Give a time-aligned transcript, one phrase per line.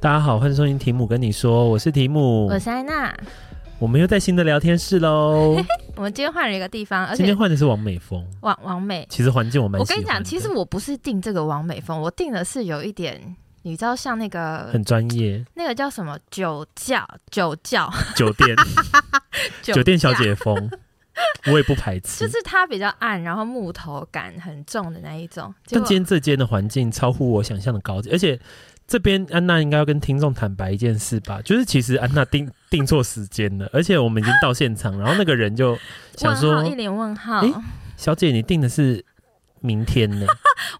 [0.00, 3.12] 大家好，欢迎收听提姆跟你说，我是提姆，我是安娜，
[3.80, 5.56] 我们又在新的聊天室喽。
[5.96, 9.04] 我们今天换了一个地方，而且今天换的是王美风，王王美。
[9.10, 9.80] 其实环境我蛮。
[9.80, 18.54] 我跟你讲，其实我不是定这个王美风，我定的是有一点，你知道，像那个很专业，那个叫什么酒窖酒窖酒店
[19.62, 20.70] 酒店小姐风，
[21.46, 22.24] 我也不排斥。
[22.24, 25.52] 就是它比较暗，然后木头感很重的那一种。
[25.68, 28.38] 但今天这间的环境超乎我想象的高级，而且。
[28.88, 35.78] 这边安娜应该要跟听众坦白一件事吧，就是其实安娜定定错时间了，而且我们已经到现场，然后那个人就
[36.16, 37.52] 想说一脸问号，哎，
[37.98, 39.04] 小姐你定的是
[39.60, 40.26] 明天呢？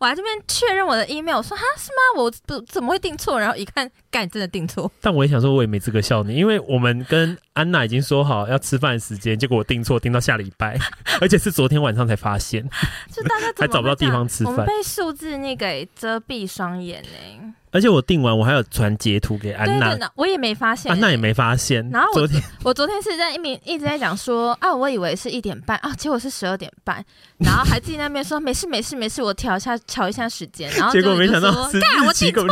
[0.01, 2.23] 我来这边确认我的 email，我说哈是吗？
[2.23, 3.39] 我不怎么会定错？
[3.39, 4.91] 然后一看，干真的定错。
[5.03, 10.79] 但我也想说，我也没资格笑你，因为我们跟安娜已经说好要吃饭的时间，结果我定错，定到下礼拜，
[11.21, 12.63] 而且是昨天晚上才发现，
[13.13, 17.55] 就大家还找不到地方吃饭，我们被数字那个遮蔽双眼呢。
[17.79, 21.89] 而且我订完，我还有传截图给安娜，我也没发现，安娜也没发现。
[21.91, 27.05] 然后我昨天， 我昨天是在一名一直在讲说啊，我以为是一点半啊，结果是十二点半，
[27.39, 32.45] 然后还自己那边说没事没事没事，我调一下调一下时间，然后结果没想到是干我记错，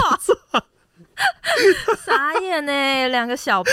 [2.06, 3.72] 傻眼呢，两个小白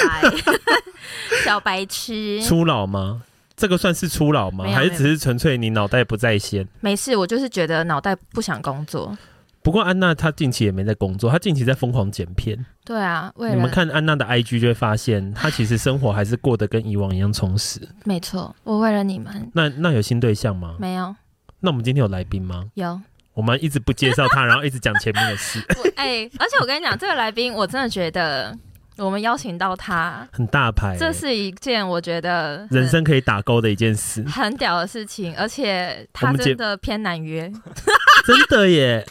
[1.46, 3.22] 小白痴，初老吗？
[3.56, 4.66] 这个算是初老吗？
[4.74, 6.68] 还是只是纯粹你脑袋不在线？
[6.80, 9.16] 没事，我就是觉得脑袋不想工作。
[9.64, 12.66] 不过安娜她近期也没在工作，她近期在疯狂剪片。
[12.84, 17.80] 对啊，你们看安娜的 IG 就会发现，她其实生活还是过得跟以往一样充实。
[18.04, 19.50] 没错，我为了你们。
[19.54, 20.76] 那那有新对象吗？
[20.80, 21.16] 没有。
[21.62, 22.66] 那我们今天有来宾吗？
[22.74, 23.00] 有。
[23.34, 25.60] 我们一直不介绍他，然后一直讲前面的事。
[25.96, 28.56] 哎、欸，而且我跟你讲，这个来宾我真的觉得。
[28.96, 37.52] 我们邀请到他，很大牌、欸，这是一件我觉得人生可以打勾的一件事，很屌的事情，而且他真的偏难约，
[38.24, 39.04] 真的耶！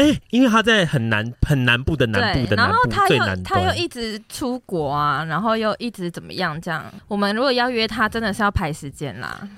[0.00, 6.60] 欸，因为他在很南、很南部的南部的南部，然后他最南他又一直出国啊，然后又一直怎么样？
[6.60, 9.48] 这样，我们如果要约他，真的是要排时间啦。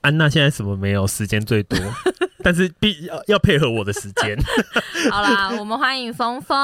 [0.00, 1.06] 安娜现在什么没有？
[1.06, 1.78] 时间最多，
[2.42, 4.36] 但是必要要配合我的时间。
[5.10, 6.58] 好啦，我们欢迎峰峰。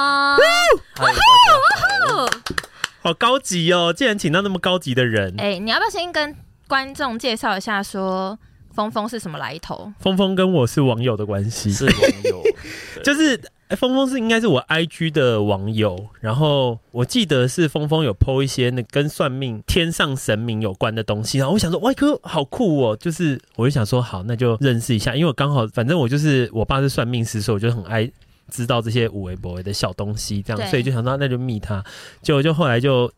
[3.00, 3.92] 好高级哦！
[3.92, 5.32] 竟然请到那么高级的人。
[5.38, 6.34] 哎、欸，你要不要先跟
[6.66, 8.36] 观众介绍一下，说
[8.78, 9.92] 峰峰是什么来头？
[9.98, 11.94] 峰峰跟我是网友的关系，是网
[12.24, 12.42] 友，
[13.02, 13.40] 就是。
[13.68, 22.96] 哎，峰峰是应该是我 IG 的网友，然后我记得是峰峰有 po 一些那跟算命、天上神明有关的东西，然后我想说，哇哥好酷哦！
[22.96, 28.10] 就是我就想说，好，那就认识一下，因为我刚好反正我就是我爸是算命师，所以我就很爱
[28.48, 31.84] 知道这些五维博维的小东西，这样，所以就想到那就密他，
[32.22, 33.12] 结果就后来就。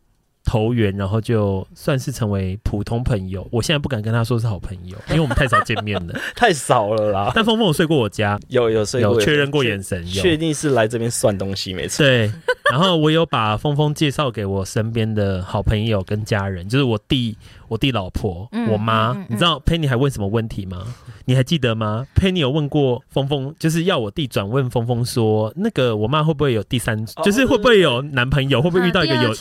[0.44, 3.46] 投缘，然后就算是成为普通朋友。
[3.50, 7.30] 我现在不敢跟他说是好朋友， 因为我们太少见面了，太少了啦。
[7.34, 12.04] 但峰峰有睡过我家，有有睡过，有确认过眼神，确定是来这边算东西没错。
[12.04, 12.30] 对，
[12.70, 17.36] 然后我有把峰峰介绍给我身边的好朋友跟家人，就是我弟。
[17.70, 20.82] 我弟老婆，嗯、我妈，你知道 Penny 还问什么问题吗？
[21.26, 29.32] 你还记得吗？Penny 有问过峰峰，就是要我弟转问峰峰说，那个我妈会不会有第三，哦、就是会不会有男朋友，会不会遇到一个有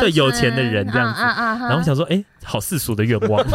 [0.00, 1.22] 对有钱的人这样子？
[1.22, 3.46] 然后我想说，哎、欸，好世俗的愿望。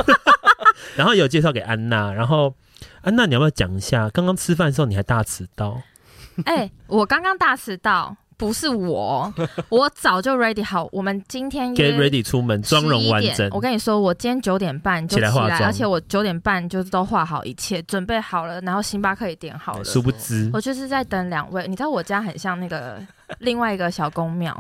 [0.96, 2.56] 然后有介绍给安娜，然后
[3.02, 4.10] 安娜，你要不要讲一下？
[4.12, 5.82] 刚刚吃饭的时候你还大迟到？
[6.46, 8.16] 哎、欸，我刚刚大迟到。
[8.42, 9.32] 不是我，
[9.70, 10.90] 我早就 ready 好。
[10.92, 13.48] 我们今天 get ready 出门，妆容完整。
[13.52, 19.84] 我跟你说，我今天九点半就起来，化妆，而且我九点半就都化好一切，准备好了，然后星巴克也点好了。
[19.84, 21.68] 殊不知，我就是在等两位。
[21.68, 23.00] 你知道我家很像那个。
[23.40, 24.58] 另外一个小公庙，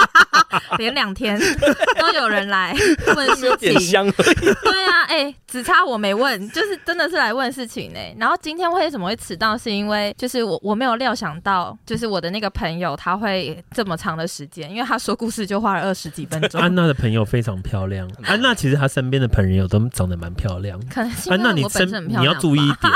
[0.78, 1.38] 连两天
[1.98, 2.74] 都有人来
[3.16, 3.74] 问事情。
[4.12, 8.16] 对啊，哎、欸，只差我没问，就是真的是来问事情呢、欸。
[8.18, 9.56] 然后今天为什么会迟到？
[9.56, 16.60] 是因为就是我我没有料想到，就是我的那个朋友他会这么长的时间，因为他说故事就花了二十几分钟。
[16.60, 20.80] 安娜的朋友非常漂亮，安娜其实她身边的朋友都长得蛮漂亮。
[20.88, 22.92] 可能安娜你身你要注意一点，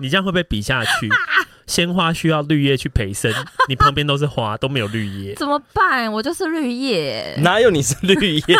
[0.00, 1.08] 你这样会不会比下去？
[1.66, 3.32] 鲜花需要绿叶去陪生，
[3.68, 6.10] 你旁边都是花，都没有绿叶，怎么办？
[6.12, 8.42] 我就是绿叶，哪有你是绿叶？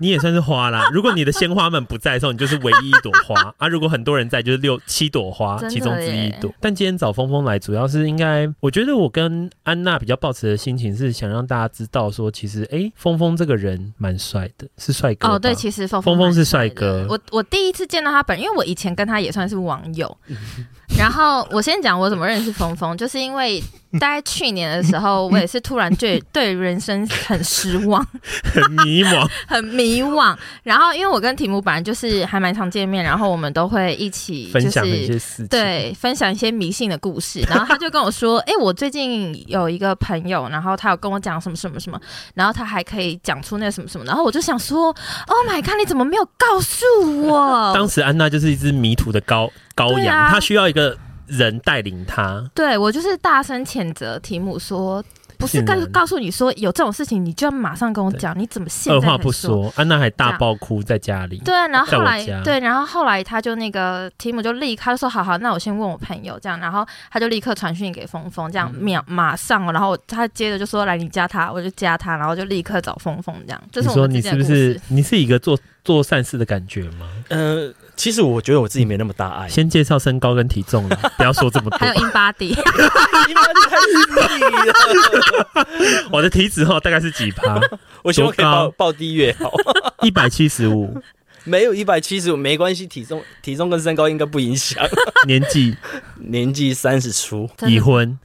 [0.00, 0.88] 你也算是花啦。
[0.92, 3.66] 如果你的鲜花们不在的时候，你就是唯一一朵花啊。
[3.66, 6.54] 如果很多人在，就是六七朵花其中之一朵。
[6.60, 15.36] 但今天找峰峰来，主要是应该，我觉得我跟安娜比较抱持的心情是想让大家知道说，其实哎，峰峰这个人蛮帅的，是帅哥哦。
[15.36, 17.04] 对，其实峰峰峰是帅哥。
[17.08, 20.16] 我我第一次见到他本人，因为我以前跟他也算是网友。
[20.96, 23.62] 然后我先讲我怎么认识峰峰， 就是因为
[24.00, 28.04] 大概去年的时候，我也是突然对 对人生很失望，
[28.52, 30.36] 很迷惘， 很迷惘。
[30.62, 37.40] 然后因为我跟题目本来就是还蛮常见面，然后我们都会一起、就是、分享一些事情，对，分享一些迷信的故事。
[37.48, 42.00] 然后他就跟我说：“哎、欸，我最近有一个朋友，然后他有跟我讲什么什么什么，
[42.34, 44.86] 然后他还可以讲出那什么什么。”然后我就想说
[45.26, 46.84] ：“Oh my god，你怎么没有告诉
[47.26, 50.96] 我？”当时安娜就是一只迷途的羔羔羊，她、啊、需要一个。
[51.28, 55.04] 人带领他，对，我就是大声谴责提姆说，
[55.36, 59.70] 不是告告诉你说有这种事情，你就要马上跟我讲，你怎么现在二话不说？
[59.76, 61.36] 安娜还大爆哭在家里。
[61.44, 66.82] 对啊，然后后来对，然后后来他就那个提姆就立刻说，好好，那我先问我朋友这样，然后
[67.12, 73.62] 他就立刻传讯给峰峰，这样秒马上，然后他接着就说来你加他，我就加他，然后就立刻找峰峰这样。
[73.70, 75.58] 就是说你是不是你是一个做
[75.88, 77.08] 做善事的感觉吗？
[77.28, 77.72] 呃。
[77.96, 79.48] 其实我觉得我自己没那么大爱。
[79.48, 81.76] 先介绍身高跟体重了， 不要说这么多。
[81.78, 82.56] 还有 InBody，
[86.12, 87.60] 我的体脂哈大概是几趴？
[88.04, 89.50] 我希望可以报报低越好。
[90.06, 91.02] 一百七十五，
[91.42, 94.78] 没有一百七十五没关系，体重体重跟身高应该不影响。
[95.26, 95.76] 年纪
[96.18, 98.16] 年纪三十出，已婚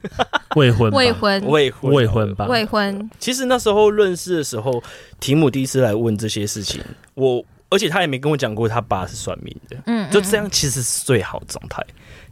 [0.54, 2.46] 未婚未婚未婚未婚吧？
[2.46, 3.10] 未婚。
[3.18, 4.80] 其实那时候认识的时候，
[5.18, 6.80] 提姆第一次来问这些事情，
[7.14, 7.44] 我。
[7.70, 11.84] 而且他也没跟我讲过他爸是算命的，嗯，就这样其实是最好的状态。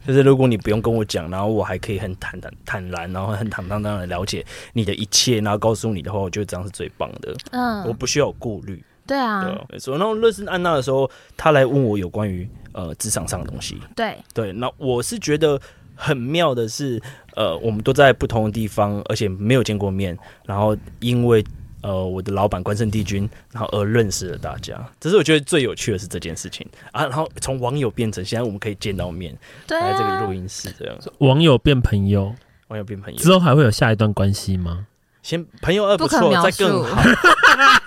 [0.05, 7.35] 就是如果你不用跟我讲，然后我还可以很坦坦坦然，然后很坦荡荡的了解你的一切，然后告诉你的话，我觉得这样是最棒的。
[7.51, 8.83] 嗯，我不需要有顾虑。
[9.07, 9.97] 对啊，对，没错。
[9.97, 13.77] 然后认识安娜的时候，她来问我有关于呃职场上的东西。
[13.95, 15.59] 对对，那我是觉得
[15.95, 17.01] 很妙的是，
[17.35, 21.43] 呃，我们都在不同的地方，而且没有见过面，然后因为。
[21.83, 27.03] 呃，我的老板关圣帝君，然后而认识了大家，这是我觉得最有趣的是这件事情啊。
[27.03, 29.37] 然后从网友变成现在我们可以见到面，
[29.67, 32.33] 对啊、来这个录音室这样，网友变朋友，
[32.69, 34.87] 网友变朋友之后还会有下一段关系吗？
[35.21, 37.03] 先朋友二不错，再更好，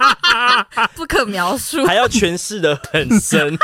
[0.94, 3.58] 不可描述，还要诠释的很深。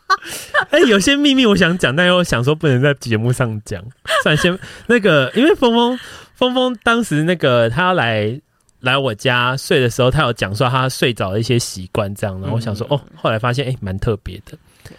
[0.68, 3.82] 哎、欸，有些秘密我想讲，但又想说不能在节目上讲，
[4.22, 5.98] 算先那个，因为峰峰
[6.34, 8.38] 峰峰当时那个他要来。
[8.80, 12.40] 来我家睡的时候，他有讲说他睡着的一些习惯，这样。
[12.40, 14.56] 然后我想说，哦，后来发现，哎，蛮特别的。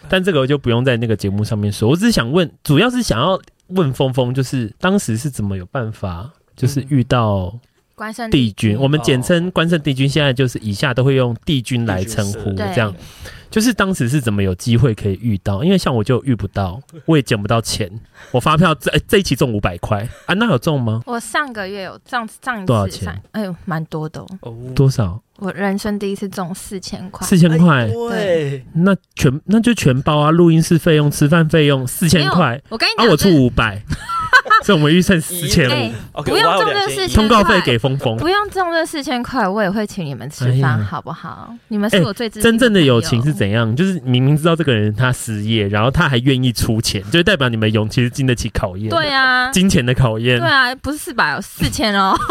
[0.07, 1.89] 但这个我就不用在那个节目上面说。
[1.89, 7.53] 我只是想问，主要是想要问峰峰，就是当时是怎么有办法，就是遇到
[8.01, 8.75] 关圣帝君。
[8.79, 12.91] 我们简称关圣帝君，现在就是以下都会用帝君来称呼，这样。
[13.51, 15.63] 就是当时是怎么有机会可以遇到？
[15.63, 17.87] 因为像我就遇不到，我也捡不到钱。
[18.31, 21.03] 我发票这这一期中五百块，啊，那有中吗？
[21.05, 23.21] 我上个月有上上一次多少钱？
[23.33, 24.55] 哎呦，蛮多的哦。
[24.73, 25.21] 多少？
[25.37, 27.27] 我人生第一次中四千块。
[27.27, 32.59] 四千块，哎，对，那全那就全包啊，录音室费用、吃饭费用四千块。
[32.69, 33.79] 我跟你讲，啊，我出五百。
[34.63, 41.53] 所以我们预算四千五，不用中这四千块，通告费给峰峰，不用中这四千块，我也会请你们吃饭，哎，好不好？
[41.69, 43.75] 你们是我最真正的友情是怎样？
[43.75, 48.89] 就是明明知道这个人他失业，然后他还愿意出钱，就代表你们勇气是经得起考验。
[48.89, 50.39] 对啊，金钱的考验。
[50.39, 52.15] 对啊，不是四百哦，四千哦。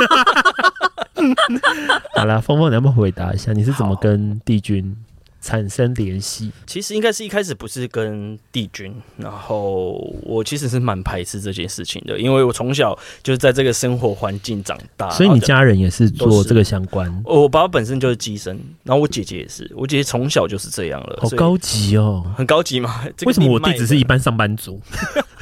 [2.15, 4.97] 好了，峰峰，你要不要回答一下，你是怎么跟帝君
[5.41, 9.93] 产生联系，其实应该是一开始不是跟帝君，然后
[10.23, 17.23] 我其实是蛮排斥这件事情的，因为我从小就是在这个生活环境长大，所以你家人也是做这个相关。
[17.25, 23.05] 我爸爸本身就是机身，然后我姐姐也是，我姐姐从小就是这样了，好高级哦，很高级嘛。
[23.25, 24.81] 为什么我弟只是一般上班族？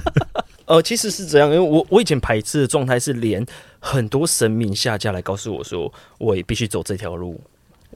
[0.66, 3.44] 呃，其实是这样，因为我我以前排斥的状态是连
[3.80, 7.40] 很多神明下架来告诉我说，我也必须走这条路。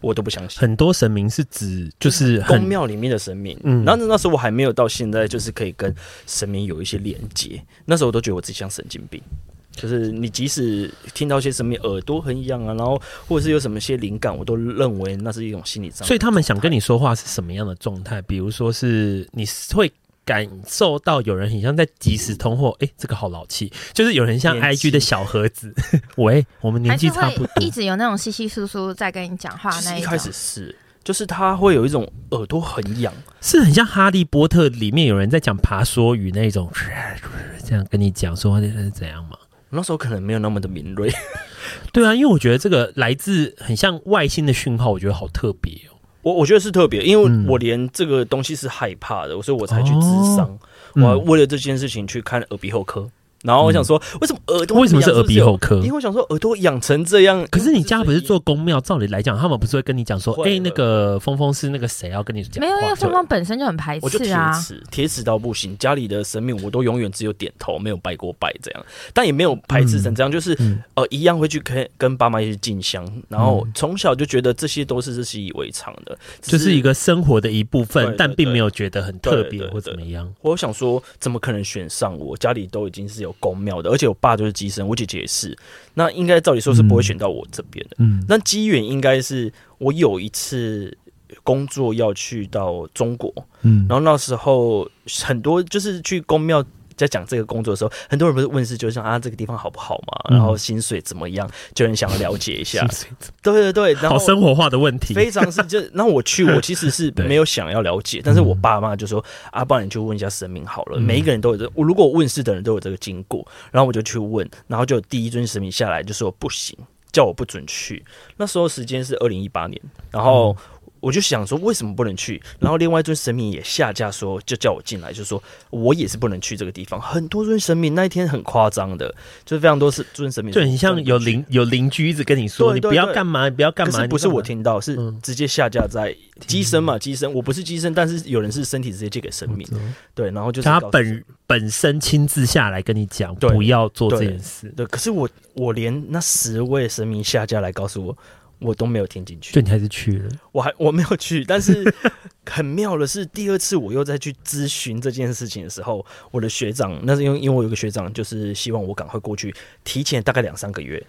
[0.03, 5.95] 我都不相信，很多神明是指就是宫庙里面的神明，嗯，然后那时候我还没有到现在，就是可以跟
[6.27, 7.63] 神明有一些连接。
[7.85, 9.23] 那时候我都觉得我自己像神经病，
[9.71, 16.07] 就是你即使听到一些神明耳朵很痒啊，然后或者是有什么些灵感，我都认为那是一种心理障碍。
[16.07, 18.21] 所以他们想跟你说话是什么样的状态？
[18.23, 19.45] 比如说是你
[19.75, 19.91] 会。
[20.25, 25.75] 感受到有人很像在即时通货，哎、欸，这个好老气，就是有人像 IG 的小盒子。
[26.17, 30.01] 喂，我们年纪差不多，一直有那种稀稀疏疏在跟你讲话那一。
[30.01, 36.71] 一开始是，就是他会有一种耳朵很痒，是很像哈利波特里面有人在讲爬梭语那种，
[37.65, 39.37] 这样跟你讲说话是怎样吗？
[39.71, 41.11] 那时候可能没有那么的敏锐。
[41.93, 45.97] 对啊，因为我觉得这个来自很像外星的讯号，我觉得好特别哦。
[46.23, 50.59] 我我觉得是特别，因为我连这个东西是害怕的，嗯、所以我才去咨商。
[50.95, 53.09] 我为了这件事情去看耳鼻喉科，
[53.43, 54.81] 然后我想说，为什么耳朵？
[54.81, 55.77] 为什么是耳鼻喉科？
[55.77, 57.47] 因为我想说耳朵养成这样。
[57.51, 62.63] 可是你家不是做公庙，照理来讲，他们不是会跟你讲说，哎，那个峰峰是那个谁要跟你讲？
[62.63, 65.77] 没有，因为峰峰本身就很排斥啊，铁齿铁齿到不行。
[65.79, 70.57] 家里的神明我都永远只有点头，没有拜过拜这样，但也没有排斥成这样，就是
[70.95, 80.31] 呃一样会去跟跟爸妈一起进香，然后从小就觉得这些都是习以为常的，就是一个生活的一部分，但并没有觉得很特别或怎么样。
[80.43, 82.37] 我想说，怎么可能选上我？
[82.43, 85.57] 家里都已经是有宫庙的，而且我爸就是机身，我姐姐也是。
[85.95, 87.97] 那应该照理说是不会选到我这边的。
[87.99, 90.97] 嗯，那机缘应该是我有一次
[91.43, 94.89] 工作要去到中国，嗯，然后那时候
[95.25, 96.65] 很多就是去宫庙。
[96.97, 100.37] 在讲这个工作的时候，很多人不是问是，就是啊，这个地方好不好嘛？
[100.37, 101.49] 然后薪水怎么样？
[101.75, 102.87] 就很想要了解一下。
[103.43, 105.81] 对对对，然后好生活化的问题，非常是就。
[105.93, 110.99] 然后我去，我其实是没有想要了解，但是我爸妈就说啊，不然你去问一下神明好了。
[110.99, 116.77] 每一个人都有这，我如果问事的人都有这个经过，然后我就去问，然后就第一尊神明下来就说不行，
[117.13, 118.05] 叫我不准去。
[118.37, 119.81] 那时候时间是二零一八年，
[120.11, 120.57] 然后。
[121.03, 122.41] 我就想说，为什么不能去？
[122.61, 127.01] 然后另外一尊神明也下架说，就叫我进来，就说我也是不能去这个地方。
[127.01, 129.13] 很多尊神明那一天很夸张的，
[129.45, 134.07] 就是非常多是尊神明，就很像有邻有邻居一直跟你说，你不要干嘛，你不要干嘛。
[134.07, 136.17] 不是我听到，是直接下架在
[136.47, 137.31] 机身嘛，机身。
[137.35, 139.67] 我不是机身，但是有人是身体直接借给神明。
[140.15, 144.73] 对，然后就是他本本身亲自下来跟你讲，不要做这件事。
[144.77, 148.17] 对，可是我我连那十位神明下架来告诉我。
[148.63, 151.85] 我都没有听进去，就你还是去了，我还我没有去，但是
[152.47, 159.55] 很妙的是，第二次我又再去咨询这件事情的时候，我的学长，那是因为因为我有个学长，就是希望我赶快过去，
[159.85, 161.05] 提前大概两三个月，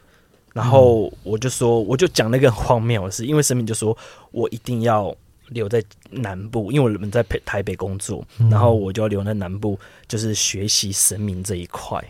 [0.53, 3.98] 然后我就说，我就讲那个很荒谬的事，因为神明就说
[4.31, 5.15] 我一定要
[5.50, 12.03] 留在南部，因为我们在台北工作，然后我就要留在南部，就是学习神明这一块。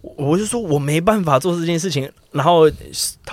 [0.00, 2.70] 我就说我没办法做这件事情，然后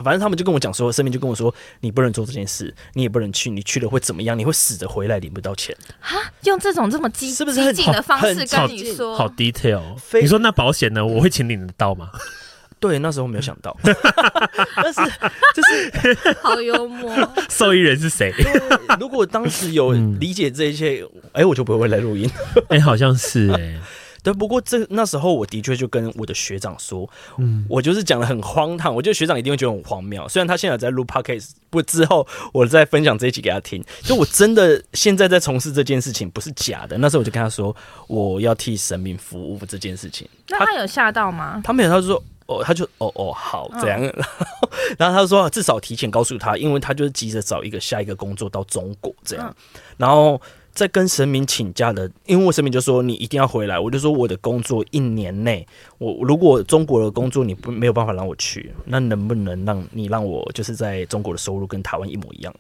[0.04, 4.38] 反正他们就跟我讲说，身边就跟我说，你不能做这件事，你也不能去，你去了会怎么样？
[4.38, 5.76] 你会死着回来领不到钱。
[6.02, 6.10] 啊，
[6.44, 9.82] 用这种这么激是不是激进的方式跟你说，好 detail。
[10.20, 11.06] 你说那保险呢？
[11.06, 12.10] 我会请领得到吗？
[12.80, 15.02] 对，那时候没有想到， 但是
[15.56, 17.12] 就是好幽默。
[17.50, 18.34] 受益人是谁？
[19.00, 22.30] 如果当时有理解这一切，哎、欸，我就不会来录音。
[22.70, 23.80] 哎、欸，好像是哎、欸。
[24.26, 30.28] 对，不过这那时候我的确就跟我的学长说，嗯，我就是讲的很荒唐，我觉得学长一定会觉得很荒谬。
[30.28, 33.86] 虽然他现在在录 podcast，不之后我再分享这一集给他听。
[34.02, 36.98] 就我真的现在在从事这件事情，不是假的。
[36.98, 37.76] 那时候我就跟他说，
[38.08, 40.28] 我要替神明服务这件事情。
[40.50, 41.62] 那他有吓到吗？
[41.64, 44.02] 他没有，他就说哦，他就哦哦好这样。
[44.10, 49.56] 哦、然后他说至少提前告诉他，因为他就是急着找一个下一个工作到中国这样。
[49.76, 50.42] 嗯、然后。
[50.76, 55.66] 在跟神明请假的，因为我神明就说你一定要回来，我就说我的工作一年内，
[55.98, 62.54] 我如果中国的工作你不没有办法让我去，那能不能让你让我就是在中国的收入跟台湾一模一样？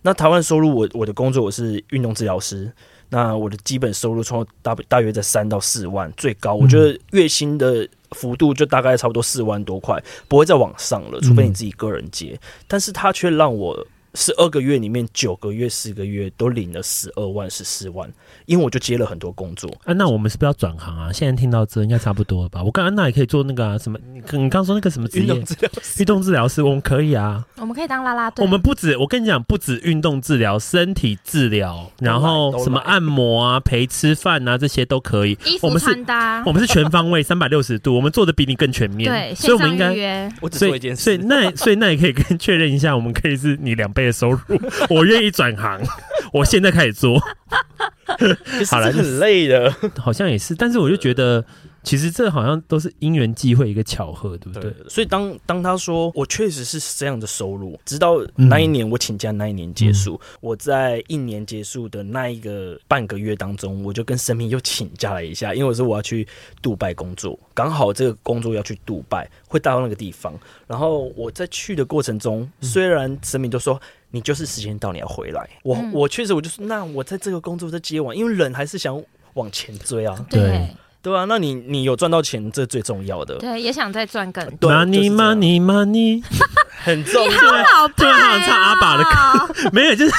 [0.00, 2.72] 那台湾收入我我的工作我是运动治疗师，
[3.10, 13.86] 那我的基本收入从大大约在三到四万，最高我觉得月薪的幅度就大概差不多四万多块，不会再往上了，除非你自己个人接，但是他却让我。
[14.14, 18.10] 十二个月里面，九个月、十个月都领了十二万、十四万，
[18.46, 19.70] 因为我就接了很多工作。
[19.84, 21.12] 啊，那我们是不是要转行啊？
[21.12, 22.62] 现在听到这应该差不多了吧？
[22.62, 23.98] 我跟安娜也可以做那个啊，什么？
[24.12, 25.24] 你你刚说那个什么职业？
[25.24, 27.44] 运动治疗师，运动治疗师，我们可以啊。
[27.56, 28.44] 我们可以当啦啦队。
[28.44, 35.32] 我们不止，我跟你讲，不止运动治疗、身体治疗，然后什么按摩啊、陪吃饭啊，这些都可以。
[35.44, 39.10] 衣服穿搭，我们是全方位、三百六十度，我们做的比你更全面。
[39.10, 40.32] 对，所以我们应该。
[40.40, 41.02] 我只做一件事。
[41.02, 44.38] 所以那所以那也可以跟确认一下，我们可以是你两倍的收入。
[44.88, 45.80] 我愿意转行，
[46.32, 47.18] 我现在开始做。
[48.70, 51.44] 好了，很累的，好像也是，但是我就觉得。
[51.84, 54.70] 其实这好像都是因缘际会，一个巧合，对不对？
[54.70, 66.26] 对，所以当当他说我确实是这样的收入，直到那一年我请假那一年结束，嗯、我在一年结束的那一个半个月当中，我就跟神明又请假了一下，因为我说我要去
[66.60, 70.34] 杜拜工作，刚好这个工作要去杜拜，会到那个地方。
[70.66, 73.80] 然后我在去的过程中，虽然神明都说
[74.10, 79.02] 你就是时间到你要回来，我我确实我就说那我在这个工作在接完，因为人还是想
[79.34, 80.26] 往前追啊。
[80.28, 80.68] 对。
[81.08, 83.36] 对啊，那你你有赚到钱，这最重要的。
[83.36, 84.70] 对，也想再赚更多。
[84.70, 86.22] Money money money，
[86.84, 87.30] 很重要。
[87.30, 88.38] 你好老派啊！
[88.46, 90.12] 唱阿爸的歌， 没有，就是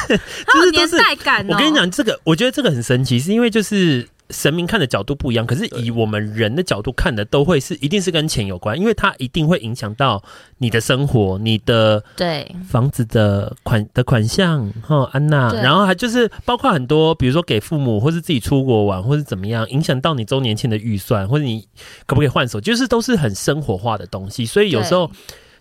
[0.53, 1.45] 就是年代感。
[1.47, 10.23] 我跟你讲，这个我觉得这个很神奇，是因为就是神明看的角度不一样，可是以我们人的角度看的，都会是一定是跟钱有关，因为它一定会影响到
[10.59, 21.67] 你的生活，你的对房子的款的款项哈，安娜，然后还就是包括很多，比如说给父母，或是自己出国玩，或是怎么样，影响到你周年庆的预算，或者你
[22.05, 25.09] 可不可以换手，就是都是很生活化的东西，所以有时候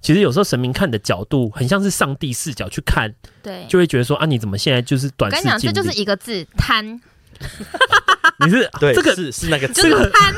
[0.03, 5.37] 其实有时候神明看的角度，很像是上帝视角去看，对，就会觉得说啊，你怎么现在就是短视？
[5.39, 7.01] 我跟你讲，这就是一个字贪。
[8.45, 10.35] 你是对这个是是那个这个贪，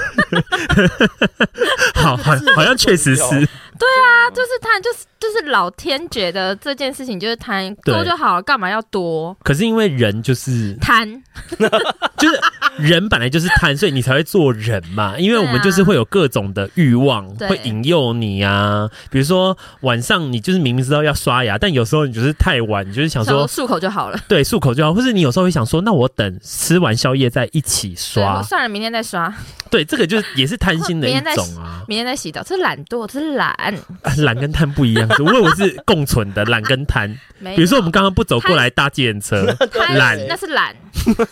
[2.02, 3.49] 好好好像确实是，
[3.80, 9.34] 对啊，就是贪，就是就是老天觉得这件事情就是贪多就好了，干嘛要多？
[9.42, 11.10] 可是因为人就是贪，
[12.18, 12.40] 就是
[12.78, 15.16] 人本来就是贪，所以你才会做人嘛。
[15.18, 18.88] 因为我们就是会有各种的欲望，会引诱你啊。
[19.10, 24.92] 比如说晚上你就是明明知道要刷牙，但有时候你就是太晚，你就是想说漱口就好了，对，漱口就好。
[24.92, 27.94] 或是你有时候会想说，那我等吃完宵夜再一起。
[27.96, 29.32] 刷算了，明天再刷。
[29.70, 31.82] 对，这个就是也是贪心的一种啊。
[31.88, 33.54] 明天再洗澡，这是懒惰，这是懒。
[34.19, 37.11] 懒跟贪不一样，我以为是共存的懒跟贪。
[37.57, 39.57] 比如说我们刚刚不走过来搭计程车，
[39.97, 40.77] 懒那是懒，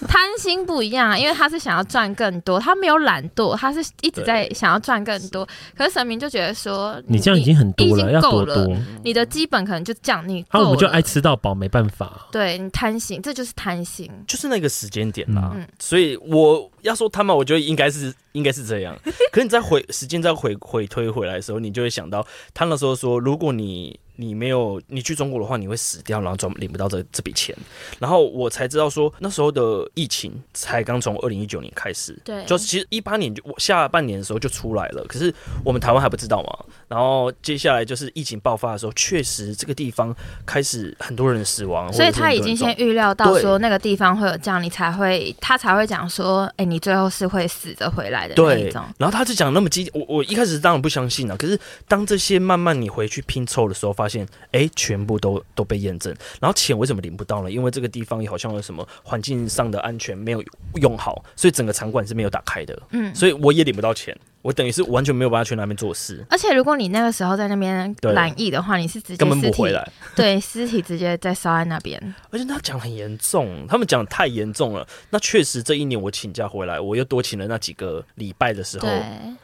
[0.08, 5.46] 贪心不一样啊，因为他是想要赚更多，他没有懒惰，他是一直在想要赚更多。
[5.76, 8.74] 可是神明就觉得说，你这样已经很多了，要多多。
[9.04, 12.26] 你的基本可能就降，你啊，我们就爱吃到饱，没办法。
[12.32, 15.54] 对你贪心，这就是贪心，就是那个时间点啦。
[15.78, 18.98] 所以我要说他们，我觉得应该是 应该是这样。
[19.30, 24.00] 可是你在回时间再回回推回来的时候，你就会想到他那时候说，如果你。
[24.20, 27.56] 你没有你去中国的话，你会死掉，然后赚领不到这这笔钱。
[28.00, 35.32] 然后我才知道说，那时候的疫情才刚从二零一九年开始，对，就其实一八年就下半年的时候就出来了，可是
[35.64, 36.58] 我们台湾还不知道嘛。
[36.88, 40.12] 然后接下来就是疫情爆发的时候，确实这个地方
[40.44, 48.82] 开始很多人死亡，所以他已经先预料到说那个地方会有这样，你才会他才会讲说，哎，你最后是会死着回来的那一种。
[48.98, 56.14] 然后他就讲那么激，我我一开始当然不相信了，可是当这些慢慢你回去拼凑的时候，发现哎，全部都都被验证。
[56.40, 57.50] 然后钱为什么领不到呢？
[57.50, 60.42] 因为这个地方好像有什么环境上的安全没有
[60.80, 62.82] 用好，所以整个场馆是没有打开的。
[62.90, 64.16] 嗯，所以我也领不到钱。
[64.42, 72.00] 我等于是完全没有办法去那边做事，而且如果你那个时候在那边染疫的话，你是直接根本不回来， 对，尸体直接在烧在那边。
[72.30, 74.86] 而且他讲很严重，他们讲太严重了。
[75.10, 78.88] 那确实这一年我请假回来，我又多请了那几个礼拜的时候，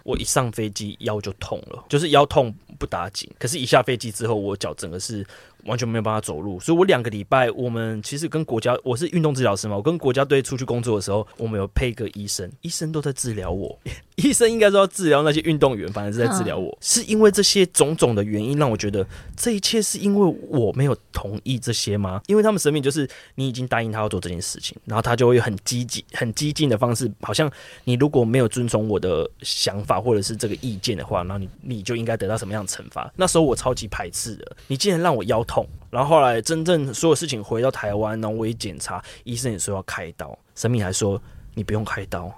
[0.05, 5.27] 我一上飞机腰就痛了，就是腰痛不打紧，可是一下飞机之后，我脚整个是。
[5.67, 13.79] 完全没有办法走路，所以我两个礼拜，我们其实跟国家，我是运动治疗师嘛，我跟国家队出去工作的时候，我们有配一个医生，医生都在治疗我，
[14.17, 19.07] 医生应该说要治疗那些运动员，反正是在治疗我，是因为这些种种的原因让我觉得
[19.37, 22.21] 这一切是因为我没有同意这些吗？
[22.27, 27.51] 因为他们生命就是你已经答应他要做这件事情，然后他就会很积极、很激进的方式，好像
[27.85, 33.11] 你如果没有遵从我的想法或者是这个意见的话，那你你就应该得到什么样的惩罚？
[33.17, 35.54] 那时候我超级排斥的，你竟然让我腰痛。
[35.55, 41.21] 痛，然后后来真正所有事情回到台湾，然后我一检查，医生也说要开刀，神明还说
[41.55, 42.29] 你不用开刀，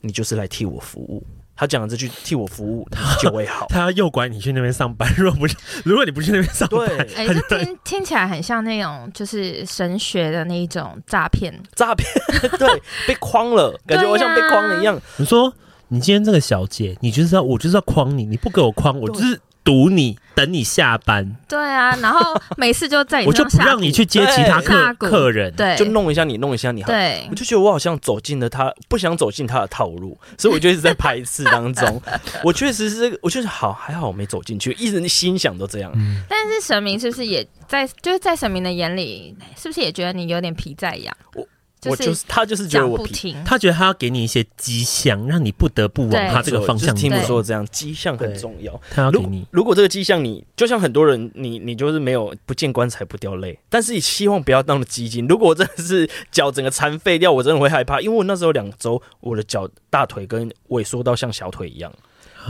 [0.00, 1.20] 你就是来替我服务。
[1.56, 3.66] 他讲的这句替我服务，他就会好。
[3.74, 12.08] 他要诱拐你去那边上班， 如果不是，如果你不去那边上班，哎，这听听起来很像那种就是神学的那一种诈骗，诈骗，
[12.56, 14.96] 对，被框了，感觉我像被框了一样。
[15.16, 15.52] 你说
[15.88, 19.40] 你今天这个小姐，你就是要我就是要框你，你不给我框，我就是。
[19.62, 21.36] 堵你，等你下班。
[21.48, 26.82] 对啊，然后每次就在你我就不让你去接其他客客人，对，就弄一下你，弄一下你。
[26.82, 32.02] 对，我就觉得我好像走进了他，不想走进他的套路，所以我就一直在排斥当中。
[32.42, 35.92] 我确实是，我就是好还好我没走进去，一直心想都这样。
[35.94, 37.86] 嗯，但是神明是不是也在？
[38.02, 41.14] 就是在神明的眼里，是不是也觉得你有点皮在痒？
[41.34, 41.46] 我。
[41.86, 46.94] 我就是他，就是觉得我皮，他觉得他要给你一些迹象，让你不得不往他这个方向。
[46.94, 48.78] 听我说的这样，迹象很重要。
[48.90, 55.26] 他要给你，如果这个迹象你就像很多人，你你就是没有不见棺材不掉泪，但是你希望不要当的激进。
[55.26, 61.92] 如果我真的是 脚整个残废掉，我真的会害怕，因为我那时候两周，我的脚大腿跟萎缩到像小腿一样，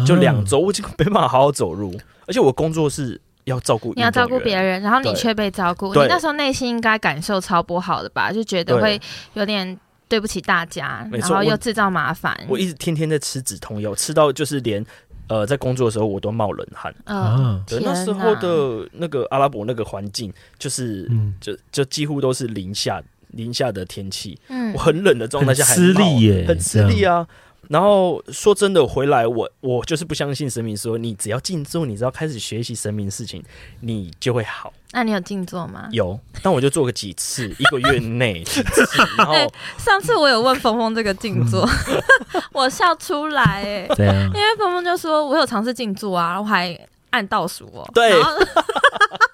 [0.05, 1.95] 就两周我就没办法好好走路，
[2.27, 3.21] 而且我工作是。
[3.44, 8.33] 要照顾你要照顾别人，然后你却被照顾，你那时候内心应该感受超不好的吧？
[8.33, 9.00] 就觉得会
[9.35, 12.38] 有点对不起大家，然后又制造麻烦。
[12.48, 14.85] 我一直天天在吃止痛药，吃到就是连
[15.29, 16.94] 呃在工作的时候我都冒冷汗。
[17.07, 27.26] 嗯，对，那时候的那个阿拉伯那个环境，就是嗯就就几乎都是零下零下的天气，嗯，我很冷的状态下还吃力耶，很吃力啊。
[27.70, 33.40] 然后说真的，回来我我就是不相信神明说，你只要静坐，你只要开始学习神明的事情，
[33.78, 34.72] 你就会好。
[34.90, 35.88] 那你有静坐吗？
[35.92, 38.85] 有，但我就做个几次，一个月内几次。
[39.16, 41.64] 然后、欸、上次我有问峰峰这个静坐，
[42.52, 46.76] 我笑出来哎、欸，因为峰峰就说我有尝试静坐啊，我还
[47.11, 47.88] 按倒数哦。
[47.94, 48.12] 对。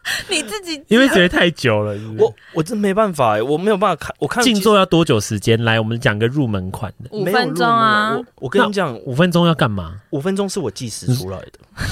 [0.28, 2.22] 你自己 因为觉得太久了是不是？
[2.22, 4.14] 我我真没办法哎，我没有办法看。
[4.18, 5.62] 我看静坐要多久时间？
[5.64, 8.14] 来，我们讲个入门款的，五分钟啊。
[8.16, 9.94] 我我跟你讲，五分钟要干嘛？
[10.10, 11.52] 五分钟是我计时出来的。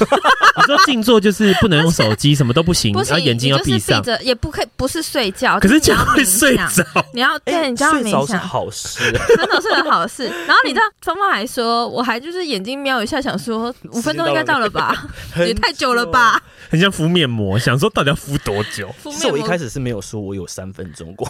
[0.57, 5.59] 你说静坐就是不能用手机，什么都不行，然后眼睛要闭上，也不可以不是睡觉。
[5.59, 6.85] 可是这样会睡着。
[7.13, 10.25] 你要对，你知道睡着是好事，真的是个好事。
[10.47, 15.07] 然后你知道，芳芳还说，我还就是眼睛瞄一下，想说五分钟应该到了吧？
[15.39, 16.41] 也太久了吧？
[16.71, 18.95] 很像敷面膜，想说到底要敷多久？
[19.11, 21.27] 是我一开始是没有说我有三分钟过，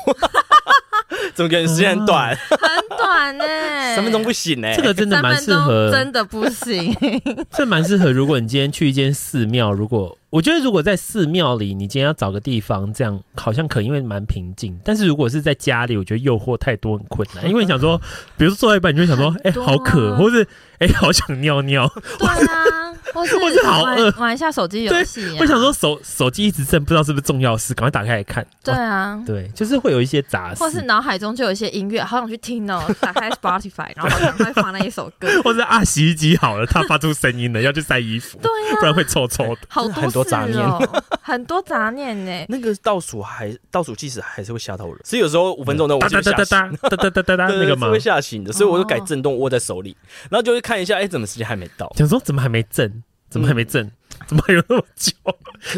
[1.34, 2.36] 怎么感觉时间很短？
[2.50, 4.74] 很短呢、欸，三分钟不行呢、欸。
[4.76, 6.94] 这个真的蛮适合，真的不行。
[7.50, 10.18] 这蛮适合，如果你今天去一间寺庙，如果。
[10.30, 14.76] 我觉得如果在寺庙里，你今天要找个地方，这样好像可能因为蛮平静。
[14.84, 17.48] 但是如果是在家里，我觉得诱惑太多，很困难。
[17.48, 17.96] 因为你想说，
[18.36, 20.42] 比如说坐在一半，你就想说，哎、欸，好渴，或是
[20.80, 21.88] 哎、欸，好想尿尿。
[22.18, 22.83] 对啊，
[23.14, 25.36] 或是好饿，玩一下手机游戏。
[25.40, 28.44] 我想说手手机一直震，不知道是不是重要事，赶快打开来看。
[28.62, 32.82] 对啊，对，就是会有一些杂事，或是脑海中就有一些音乐，好想去听哦。
[33.00, 35.28] 打开 Spotify， 然后赶快放那一首歌。
[35.42, 38.38] 或者啊，洗衣机好了，它发出声音了，要去晒衣服。
[38.42, 39.60] 对啊，不然会臭臭的。
[39.68, 40.64] 好多很多杂念。
[41.22, 47.90] 很多杂念呢，那个倒数还倒数计时还是会吓到人，所以有时候五分钟的我就吓醒，哒哒哒哒哒 那个吗？
[47.90, 49.96] 会吓醒的，所以我就改震动握在手里，
[50.30, 51.90] 然后就会看一下，哎，怎么时间还没到？
[51.96, 53.03] 想说怎么还没震？
[53.34, 53.90] 怎么还没震？
[54.28, 55.12] 怎么还有那么久？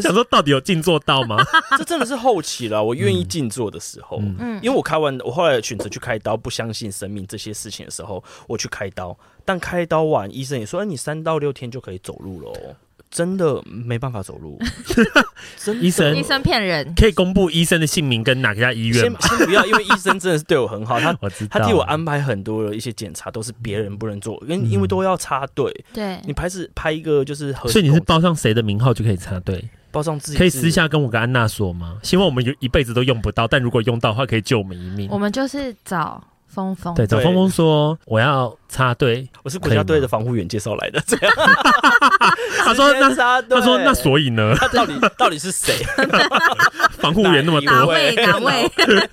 [0.02, 1.42] 想说到底有静坐到吗？
[1.78, 12.76] 这真的是后期了，我愿意静坐的时候，嗯，因为我开完，我后来选择去开刀，不相信生命这些事情的时候，我去开刀，但开刀完，医生也说，哎，你三到六天就可以走路了哦。
[13.10, 14.58] 真的没办法走路，
[15.80, 19.18] 医生医生骗人，可以公布医生的姓名跟哪家医院吗？
[19.22, 21.12] 先先不要，因为医生真的是对我很好，他
[21.48, 25.72] 他替我安排很多的一些检查，都是别人不能做，因为因为都要插队。
[25.92, 31.98] 对，你拍是拍一个就是，所以你是报上谁的名号就可以插队，报上自己可以私下跟我跟安娜说吗？
[32.02, 35.08] 希望我们有一辈子都用不到，但如果用到的话，可以救我们一命。
[35.10, 36.22] 我们就是找。
[36.46, 41.02] 峰峰对，找峰峰说我要插队，我是国家队的防护员介绍来的。
[41.06, 41.32] 这样，
[42.64, 44.54] 他说那他说那所以呢？
[44.56, 45.74] 他到底到底是谁？
[46.98, 48.70] 防护员那么多，哪位哪位？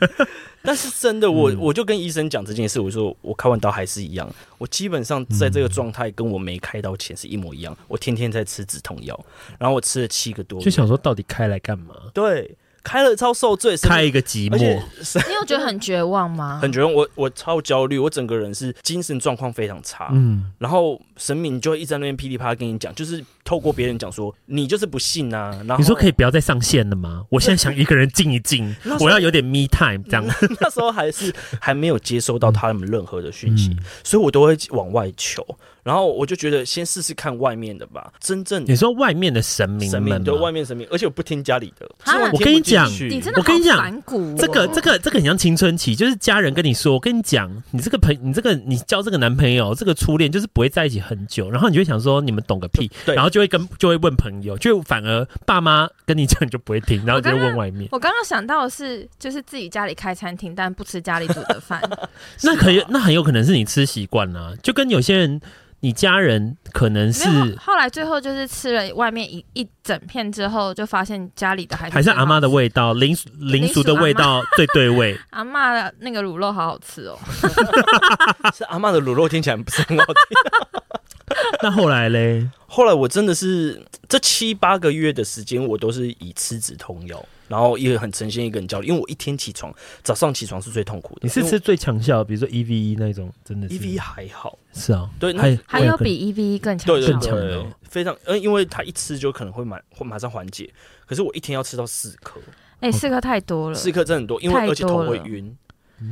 [0.65, 7.76] 但是真的，我我就跟医生讲这件事，我说我开完刀还是一样，我基本上在这个状态跟我没开刀前是一模一样。
[7.89, 9.19] 我天天在吃止痛药，
[9.60, 11.93] 然后我吃了七个多，就想说到底开来干嘛？
[12.13, 12.56] 对。
[12.84, 14.58] 开了超受罪，开一个寂寞。
[14.58, 16.60] 你有觉得很绝望吗？
[16.62, 20.10] 很绝望，我我超焦虑，我整个人是精神状况非常差。
[20.12, 25.52] 嗯，然后神明就会一直在那边噼里啪啦跟你讲，就是透过别人讲说你就是不信啊。
[25.65, 27.26] 然后你说可以不要再上线了吗？
[27.30, 30.26] 我现在想一个人静一静， 我要有点 me time 这样。
[30.60, 35.46] 那时候还是还没有接收到他们任何的讯息，所以我都会往外求。
[35.84, 41.89] 然后我就觉得先试试看外面的吧，真正你说外面的神明，神明对外面神明，而且我不听家里的。
[42.32, 42.89] 我跟你讲，
[43.36, 44.04] 我跟你讲，
[44.38, 57.89] 这个这个这个很像青春期，就是家人跟你说，我跟你讲，你这个朋，你这个你交这个男朋友，这个初恋就是不会在一起很久，然后你就会想说你们懂个屁，然后就会跟就会问朋友，就反而爸妈跟你讲你就不会听，然后就会问外面。
[57.91, 61.82] 我刚刚想到的是，就是自己家里开餐厅，但不吃家里煮的饭，
[62.41, 65.41] 那可以，那很有可能是你吃习惯了，就跟有些人。
[65.84, 67.28] 你家人可能是
[67.60, 75.19] 后来最后就是吃了外面一一整片之后，就发现家里的还是还是阿妈的味道，零零俗的味道最对味。
[75.32, 77.19] 阿妈的那个卤肉好好吃哦，
[78.56, 81.02] 是阿妈的卤肉听起来不是很好听。
[81.62, 82.50] 那后来嘞？
[82.67, 87.26] 后来我真的是这七八个月的时间，我都是以吃止痛药。
[87.50, 91.19] 然后也很呈现一个人焦虑，因为我一天起床，早上起床是最痛苦的。
[91.24, 100.67] 你是吃最强效，比如说 E V E 那种，真的是？E V E 还好，是啊，对，还还有比 E V E 更强，对对对，非常，嗯，因为他一吃就可能会马会马上缓解，
[101.06, 102.39] 可是我一天要吃到四颗，
[102.80, 105.56] 哎，四颗太多了，四颗真的很多，因为而且头会晕，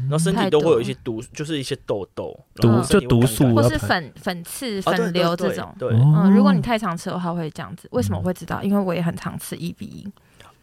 [0.10, 7.88] 然后身体都会有一些毒，就是一些痘痘，毒就毒素，或是粉粉刺、粉瘤这种，对，嗯，如果你太常吃的话会这样子。
[7.92, 8.62] 为什么我会知道？
[8.64, 10.08] 因为我也很常吃 E V E。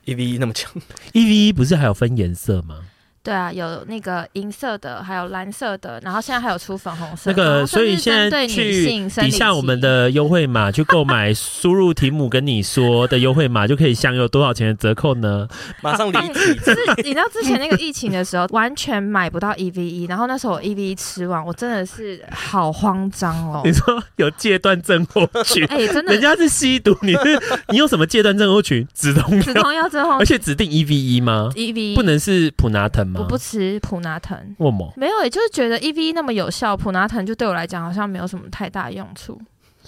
[0.04, 0.72] E V E 那么强
[1.12, 2.80] ，E V E 不是还有分颜色吗？
[3.22, 7.30] 对啊，有那个银色的，还有蓝色的，然后现在还有出粉红色。
[7.30, 8.86] 那个，所以现在去
[9.20, 15.46] 底下我们的优惠码去购买，输入题目跟你说的优惠码就可以享有多少钱的折扣呢？
[15.82, 16.54] 马上离题。
[16.64, 23.62] 就是你知道之前那个疫情的时候，完全买不到 EVE，然后那时候我 EVE 吃完，我真的是好慌张哦。
[23.64, 25.64] 你说有戒断症候群？
[25.66, 28.86] 哎、欸，真的，人家是吸毒，你是你有什么戒断症候群？
[28.94, 33.20] 止痛止痛药之后，而且指定 EVE 吗？EVE 不能是普拿疼吗？
[33.20, 34.92] 我不吃普拿疼，为什么？
[34.96, 39.40] 没有，也就是觉得 EVE 那么有效，普拿疼就对我来讲好像没有什么太大用处，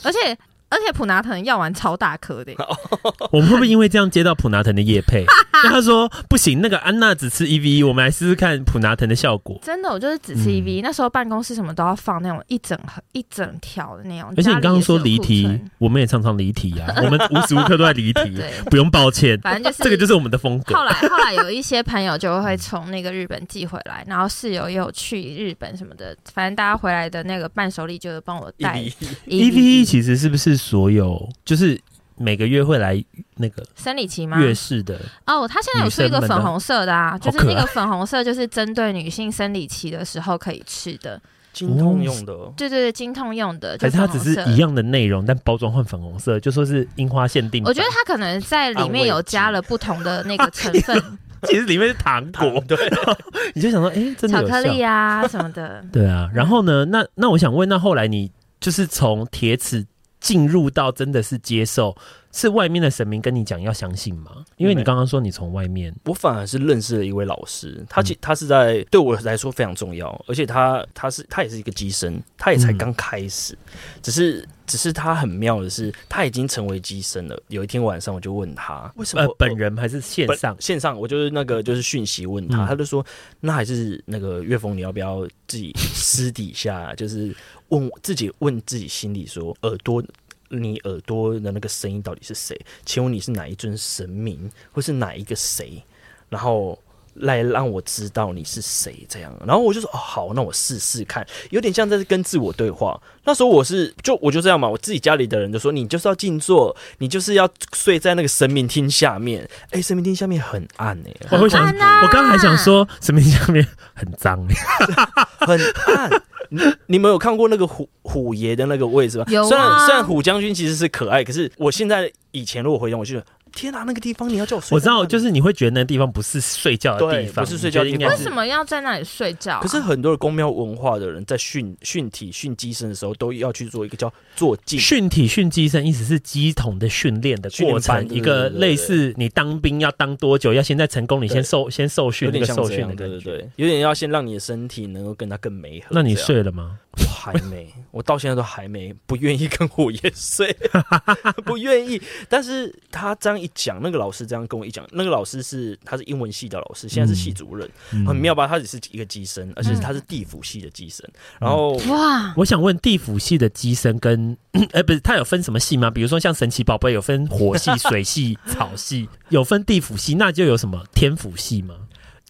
[0.03, 0.37] 而且。
[0.71, 2.55] 而且普拿藤药丸超大颗的，
[3.33, 5.25] 我们会不会因为这样接到普拿藤的叶配？
[5.63, 9.59] 那他说不行，那个安娜只吃 EVE，我们来试试看普拿藤的效果。
[9.63, 10.81] 真的，我就是只吃 EVE。
[10.83, 14.33] 那时候办公室什么都要放那种一整盒、一整条的那种。
[14.37, 19.39] 而且你刚刚说离题，我们也常常离题啊， 我们无时无刻都在离题，不用抱歉。
[19.41, 20.75] 反正就是这个就是我们的风格。
[20.75, 28.81] 后来后来有一些朋友就会从那个日本寄回来，然后室友也有去日本什么的，反正大家回来的那个伴手礼就是帮我带
[29.27, 29.85] EVE。
[29.85, 31.29] 其实是不是所有？
[31.45, 31.81] 就是
[32.17, 33.03] 每个月会来
[33.37, 34.39] 那个生理期吗？
[34.39, 41.19] 月事的哦，它现在有出一个粉红色的啊，就是那个粉红色，就是针对女性生理期的时候可以吃的，
[41.55, 42.35] 经痛用的。
[42.59, 43.79] 对对对，经痛用的。
[43.79, 47.65] 可是它只是一样的内容，但包装换粉红色，就说是樱花限定。
[47.65, 51.03] 我觉得它可能在里面有加了不同的那个成分，
[51.49, 52.63] 其实里面是糖果。
[52.69, 52.77] 对，
[53.55, 55.83] 你就想说，哎、欸，真的巧克力啊什么的。
[55.91, 56.85] 对啊，然后呢？
[56.85, 59.87] 那那我想问，那后来你就是从铁齿。
[60.21, 61.97] 进入到真的是接受，
[62.31, 64.45] 是外面的神明跟你讲要相信吗？
[64.57, 73.57] 因为你刚刚说你从外面，我反而是认识了一位老师，他其他是在对我来说非常重要，而且他他是他也是一个机身，他也才刚开始，
[74.03, 77.43] 只是只是他很妙的是，他已经成为机身了。
[77.49, 80.99] 有一天晚上我就问他，为什么、呃、本人还是线上线上？
[80.99, 83.05] 我就是那个就是讯息问他，他就说
[83.41, 87.35] 那还是那个岳峰，你要不要自己私底下就是。
[87.71, 90.03] 问自己，问自己心里说：耳朵，
[90.49, 92.61] 你耳朵的那个声音到底是谁？
[92.85, 95.83] 请问你是哪一尊神明，或是哪一个谁？
[96.29, 96.79] 然后
[97.15, 99.05] 来让我知道你是谁。
[99.09, 101.27] 这样，然后我就说：哦，好，那我试试看。
[101.51, 103.01] 有点像在跟自我对话。
[103.25, 109.49] 那时候我是就我就这样嘛，我自己家里的人就说：你就是要静坐，你就是要睡在那个神明厅下面。
[109.67, 114.55] 哎、欸，神明厅下面很暗哎、欸，我会想，我刚刚还想说神明下面很脏、欸，
[115.47, 115.61] 很
[115.95, 116.23] 暗。
[116.51, 119.25] 你你们有看过那个虎虎爷的那个位置吗？
[119.29, 119.49] 有啊。
[119.49, 123.25] 虽然虽然虎将军其实是可爱，可是我现在以前如果回想，我觉得。
[123.51, 124.75] 天哪，那个地方你要叫我睡？
[124.75, 128.09] 我知道，就是你会觉得那个地方不是睡觉的地方，不是睡觉的地方。
[128.09, 129.61] 为什么要在那里睡觉、啊？
[129.63, 134.79] 可是很多的公庙文化的人在训训体训乩身的时候，都要去做一个叫坐静。
[134.79, 145.87] 训体训乩身，意思是乩童的训练的过程，一个类似你当兵要当多久，要先在成功你先受先受训，那个受训的对对对，有点要先让你的身体能够跟他更美合。
[145.91, 146.79] 那你睡了吗？
[147.21, 150.57] 我还没， 我到现在都还没不愿意跟火焰睡，
[151.45, 152.01] 不愿意。
[152.31, 158.47] 但是他这样一讲，那个老师这样跟我一讲，那个老师是他是英文系的老师，现在是系主任，嗯、很妙吧？
[158.47, 161.07] 他只是一个机身，而且他是地府系的机身。
[161.13, 165.91] 嗯、然后哇，我想问地府系的机身跟哎、欸、 不是，他有分什么系吗？
[165.91, 171.75] 比如说像神奇宝贝有分火系、水系、草系，有分地府系，那就有什么天府系吗？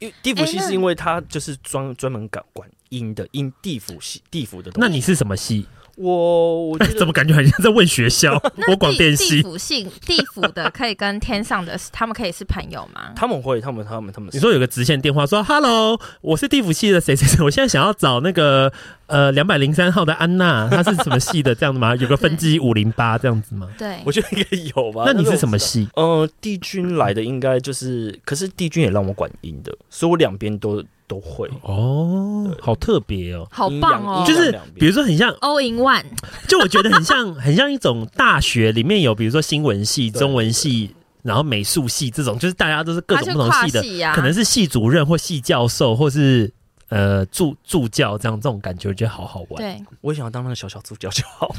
[0.00, 2.68] 因为地府系是因为他就是专专门管管。
[2.90, 5.66] 阴的阴地府系地府的东西，那你是什么系？
[5.96, 8.33] 我我 怎么感觉好像在问学校？
[8.68, 9.37] 我广电系。
[9.37, 13.12] 地府系地府的可以跟天上的他们可以是朋友吗？
[13.14, 14.31] 他们会，他们他们他们。
[14.33, 18.72] 你说有个直线电话说：“Hello，我是地府系的谁谁谁，我现在想要找那个
[19.09, 21.55] 呃两百零三号的安娜，她是什么系的？
[21.55, 21.94] 这样子吗？
[22.00, 25.03] 有个分机五零八这样子吗？”对，我觉得应该有吧。
[25.05, 25.87] 那你是什么系？
[25.96, 30.83] 呃，帝君来的应该就是，可是帝君也让我管阴的，所以我两边都。
[31.10, 31.50] 都会。
[31.62, 34.24] 哦，好特别哦，好棒哦！
[34.24, 36.04] 就是比如说很像 all in one，
[36.46, 40.94] 就我觉得很像 很像一种大学里面有比如说新闻系、中文系，
[41.24, 46.52] 然后美术系这种，就是大家都是各种不同系的，啊、可能是系主任或系教授，或是。
[46.90, 49.57] 呃，助助教这样这种感觉，我觉得好好玩。
[49.57, 51.55] 对，我也想要当那个小小助教就好。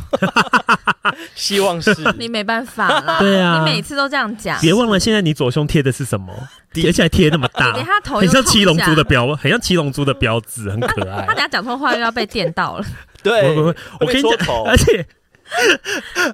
[1.36, 3.20] 希望是 你没办法了。
[3.20, 4.60] 对啊，你每次都这样讲。
[4.62, 6.34] 别忘了，现在你左胸贴的是什么？
[6.86, 7.74] 而且还贴那么大，
[8.20, 11.26] 很像七龙珠的标，很像七龙珠的标志，很可爱。
[11.26, 12.86] 他等下讲错话又要被电到了。
[13.24, 13.58] 对，
[14.00, 14.32] 我跟你讲，
[14.66, 15.06] 而且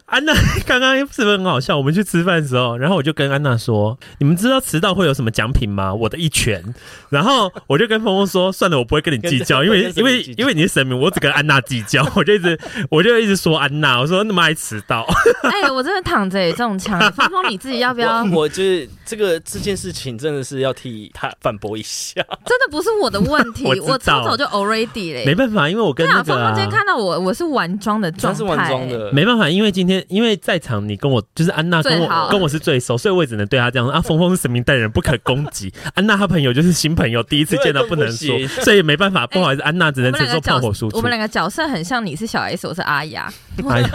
[0.05, 0.33] 安娜
[0.65, 1.77] 刚刚是不是很好笑？
[1.77, 6.63] 我们去吃饭的时候，然后我就跟安娜说：“你们知道迟到会有什么奖品吗？”我的一拳。
[7.09, 15.05] 然后我就跟峰峰说：“算了，我不会跟你计较， 因为因为因为你是神明，我只跟安娜计较。”我就一直我就一直说安娜，我说那么爱迟到。
[15.43, 16.99] 哎、欸，我真的躺着也中枪。
[17.13, 18.23] 峰峰你自己要不要？
[18.33, 22.21] 我就是这个这件事情真的是要替他反驳一下。
[22.45, 25.25] 真的不是我的问题，我，我早早就 already 嘞。
[25.25, 29.06] 没办法，因为我跟那个、啊、峰峰今天看到我，我是完妆的状态，是完妆的。
[29.11, 34.01] 没办法，因为今天因为在场，你跟我就是安娜跟我跟我是最熟，所以我也只能对她这样说啊。
[34.01, 35.73] 峰峰是神明代言人，不可攻击。
[35.95, 40.97] 安娜她朋友就是新朋友，第一次见到不能说，所以没办法，不好意思，欸、安娜只能承受炮火输出。
[40.97, 43.31] 我们两个角色很像，你是小 S，我是阿雅。
[43.69, 43.89] 哎呀，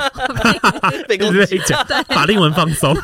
[1.09, 2.95] 被攻击 讲，法令纹放松。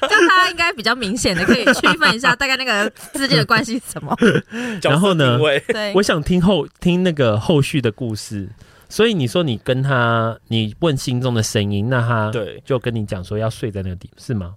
[0.00, 4.16] 这样大家应该比较明显的可以区分一下，大概那个之间的关系是什么。
[4.82, 8.48] 然后呢，对，我想听后听那个后续的故事。
[8.92, 14.54] 所以你说你跟他，你问心中的声音，那他对就跟你讲说要睡在那个地方，是吗？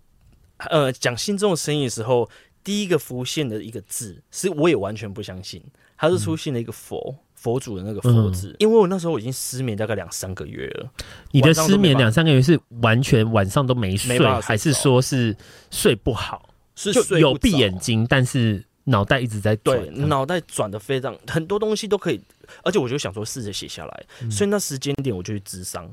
[0.70, 2.30] 呃，讲心中的声音的时候，
[2.62, 5.64] 第一个浮现的一个字，是我也完全不相信，
[5.98, 10.92] 它是出现了一个佛、嗯、佛祖的那个佛字，嗯、因为我那时候已经失眠大概两三个月了。
[11.32, 15.34] 你的失眠两三个月是完全晚上都没睡，没还是说是
[15.72, 16.50] 睡不好？
[16.76, 22.20] 是睡有闭眼睛，但是脑袋一直在转，对，脑袋转的非常很多东西都可以。
[22.64, 25.92] 而且我就想说，试着写下来，嗯、所以那时间点我就去咨商，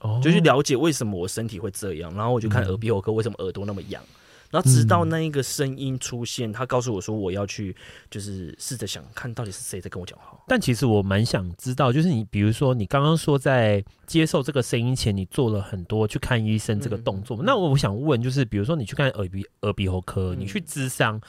[0.00, 4.02] 哦、就去了解为什么我身体会这样，然后我就看耳鼻喉科为什么耳朵那么痒，
[4.50, 7.74] 然后直到那一个声音出现，他告诉我说我要去，
[8.10, 10.36] 就是试着想看到底是谁在跟我讲话。
[10.48, 21.20] 但其实我蛮想知道，就是你比如说你刚刚说在接受这个声音前，你做了很多去看医生这个动作，嗯、那我想问，就是比如说你去看耳鼻耳鼻喉科，你去咨商。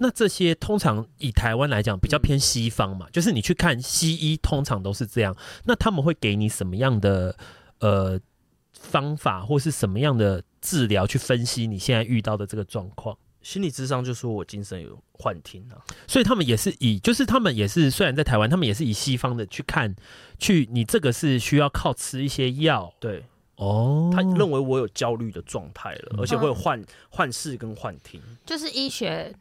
[0.00, 5.36] 那这些通常以台湾来讲比较偏西方嘛，嗯、就是你去看西医，通常都是这样。
[5.64, 7.36] 那他们会给你什么样的
[7.80, 8.20] 呃
[8.72, 13.16] 方法，或是什么样的治疗去分析你现在遇到的这个状况？
[13.40, 19.94] 心理智商就说我精神有幻听啊，所以他们也是以，就是他们也是虽然在台湾，他们也是以西方的去看，
[20.38, 23.24] 去你这个是需要靠吃一些药，对。
[23.56, 29.34] 哦，他认为我有焦虑的状态了，嗯、而且会有幻幻视跟幻听，就是医学。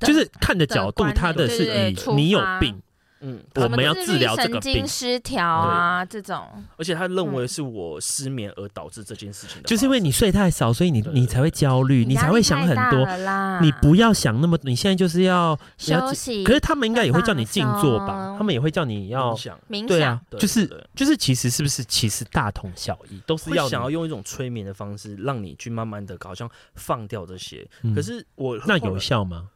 [0.00, 2.80] 就是看的角度，他的是以你有病，
[3.22, 6.44] 嗯，我们要治疗这个病，神经失调啊这种。
[6.76, 13.06] 而且他认为是我失眠而导致这件事情的，就是因为你睡太少，所以你你才会焦虑，你才会想很多。
[13.60, 16.42] 你不要想那么，你现在就是要休息。
[16.44, 18.34] 可是他们应该也会叫你静坐吧？
[18.36, 27.64] 他们也会叫你要想冥想，对啊，就是就是，其实是不是其实大同小异，都是要想要用一种催眠的方式，让你去慢慢的好像放掉这些。
[27.94, 29.48] 可是我那有效吗？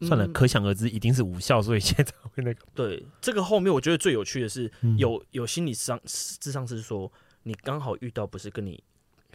[0.00, 2.60] 算了，可想而知，一定是无效，所以现在会那个。
[2.74, 7.10] 对，这个后面我觉得最有趣的是，有有心理上智商是说，
[7.42, 8.82] 你刚好遇到不是跟你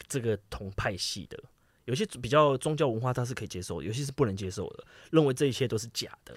[0.07, 1.37] 这个同派系的，
[1.85, 6.33] 有些比较宗教文化他是可以接受，有些是不能接受的，认为这一切都是假的。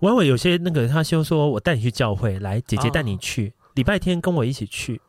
[0.00, 5.00] 我以为有些那个他就说，我带你去教会，来，姐姐带你去，礼拜天跟我一起去。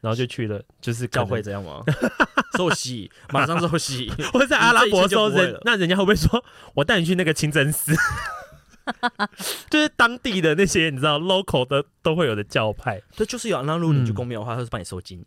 [0.00, 1.82] 然后就去了，就是教会这样吗？
[2.56, 4.10] 受洗，马上受洗。
[4.32, 6.42] 或者在阿拉伯说人，那人家会不会说，
[6.74, 7.94] 我带你去那个清真寺？
[9.70, 13.62] 就是当地的那些你知道 local 的都会有的教派，对，就是有。
[13.62, 15.24] 那如果你去公庙的话，他是帮你收金。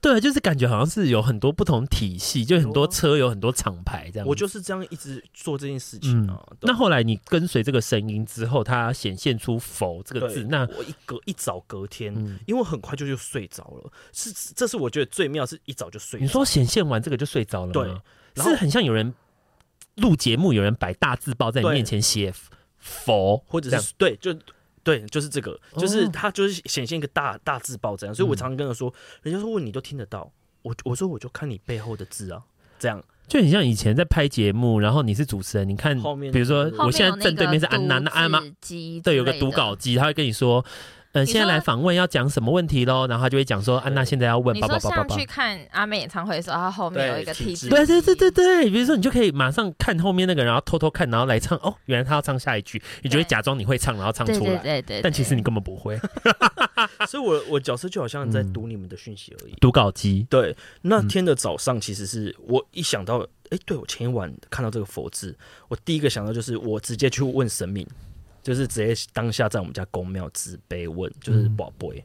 [0.00, 4.26] 对，就是感觉好像是有很多不同体系，就很多车有很多厂牌这样。
[4.26, 6.40] 我就是这样一直做这件事情啊。
[6.60, 12.14] 那后来你跟随这个声音之后，它显现出“佛”这个字，那我一隔一早隔天，
[12.46, 13.92] 因为我很快就就睡着了。
[14.12, 16.20] 是，这是我觉得最妙，是一早就睡。
[16.20, 17.72] 你说显现完这个就睡着了？
[17.72, 19.14] 对，是很像有人
[19.96, 22.32] 录节目，有人摆大字报在你面前写。
[22.84, 24.36] 佛，或者是对，就
[24.84, 28.92] 对，就是这个，就是它就是显现一个大大字报这样，所以我常常跟他说，
[29.22, 30.30] 人家说问你都听得到，
[30.62, 32.42] 我我说我就看你背后的字啊，
[32.78, 33.02] 这样。
[33.28, 38.42] 就很像以前在拍节目，然后你是主持人，你看后面，比如说我现在正对面是安娜，那安吗
[39.02, 40.64] 对，有个读稿机，他会跟你说。
[41.12, 43.06] 嗯，现在来访问要讲什么问题喽？
[43.06, 44.56] 然后他就会讲说，安娜现在要问。
[44.56, 47.68] 你说像去看阿妹演唱会的时候，他后面有一个提示。
[47.68, 51.58] 对对对对对，比如说你就可以马上看后面那个，然后偷偷看，然后来唱。
[51.58, 54.56] 哦，原来他要唱下一句，你就会假装你会唱，然后唱出来。
[54.56, 55.02] 对对对。
[55.02, 56.00] 但其实你根本不会。
[57.06, 59.54] 所以我我角色就好像在读你们的讯息而已。
[59.60, 60.26] 读稿机。
[60.30, 63.18] 对，那天的早上其实是我一想到，
[63.50, 65.36] 哎，对我前一晚看到这个佛字，
[65.68, 67.86] 我第一个想到就是我直接去问神明。
[68.42, 72.04] 就是直接当下在我们家公庙掷杯问，就是宝贝，嗯、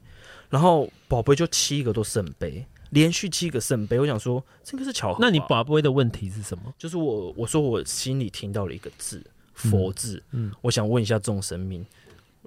[0.50, 4.00] 然后宝贝就七个都圣杯，连续七个圣杯。
[4.00, 5.17] 我想说这个是巧合。
[5.19, 6.73] 那你宝贝的问题是什么？
[6.78, 11.86] 就是我我说我心里听到了一个字佛字，嗯，嗯我想问一下众神明，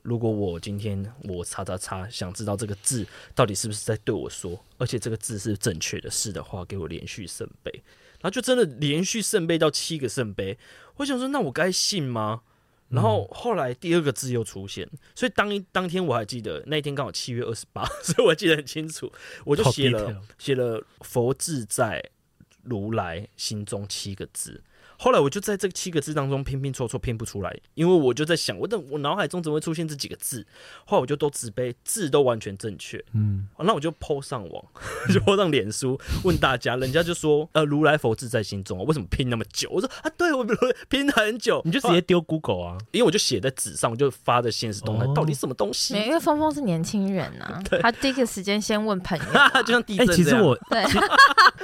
[0.03, 7.73] 如果我今天我叉叉叉想知道这个字到底是不是在对我说，而且这个字是正确的，是的话，给我连续圣杯，
[8.21, 10.57] 然后就真的连续圣杯到七个圣杯。
[10.97, 12.43] 我想说，那我该信吗？
[12.91, 19.11] 然后后来第二个字又出现，所以当一当天我还记得那一天刚好七月二十八， 所以我记得很清楚，
[19.45, 22.03] 我就写了写了佛自在
[22.65, 24.63] 如来心中七个字。
[25.03, 30.47] 后来我就在这七个字当中拼拼凑凑拼不出来，因为我就在想，我的我脑海中怎么会出现这几个字？
[30.85, 34.63] 后来我就都自卑字都完全正确，嗯，那我就 po 上网，
[35.11, 39.71] 就 po 上脸书问大家，人家就说，呃，如来佛字在心中，为什么拼那么久？
[39.71, 40.45] 我说啊，对我
[40.91, 45.95] 拼很久，你就直接丢 Google 啊，因为我就写在纸上，我就发在现实动态，到底什么东西？
[45.95, 49.25] 因为峰峰是年轻人啊， 他第一个时间先问朋友，
[49.65, 50.07] 就像地震。
[50.09, 50.85] 其实我对，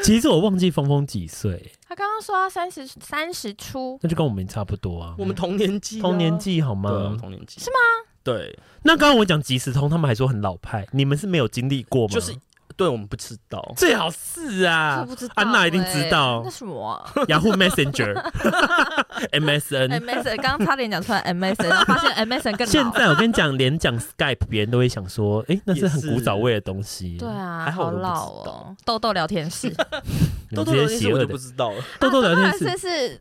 [0.03, 1.71] 其实我忘记峰峰几岁。
[1.89, 5.15] 他刚刚说他三十三十出，那就跟我们差不多啊。
[5.17, 7.17] 我们同年纪，同年纪好吗？
[7.21, 7.77] 同年纪是吗？
[8.25, 8.59] 对。
[8.83, 12.13] 那刚刚我讲即时通，他们还说很老派，你们是没有经历过吗？
[12.13, 12.35] 就是，
[12.77, 16.43] 对我们不知道，最好是啊，安娜一定知道。
[16.45, 22.73] 那什么？Yahoo Messenger，MSN，MSN， 刚刚差点讲出来 MSN，然后发现 MSN 更老。
[22.73, 27.17] 现在我跟你讲，连讲 Skype，别人都会想说，哎，那是很古早味的东西。
[27.19, 28.77] 对啊，还好老哦。
[28.85, 29.71] 豆豆聊天室。
[30.55, 31.83] 豆豆聊天室我就不知道了。
[31.99, 33.21] 豆豆聊天室是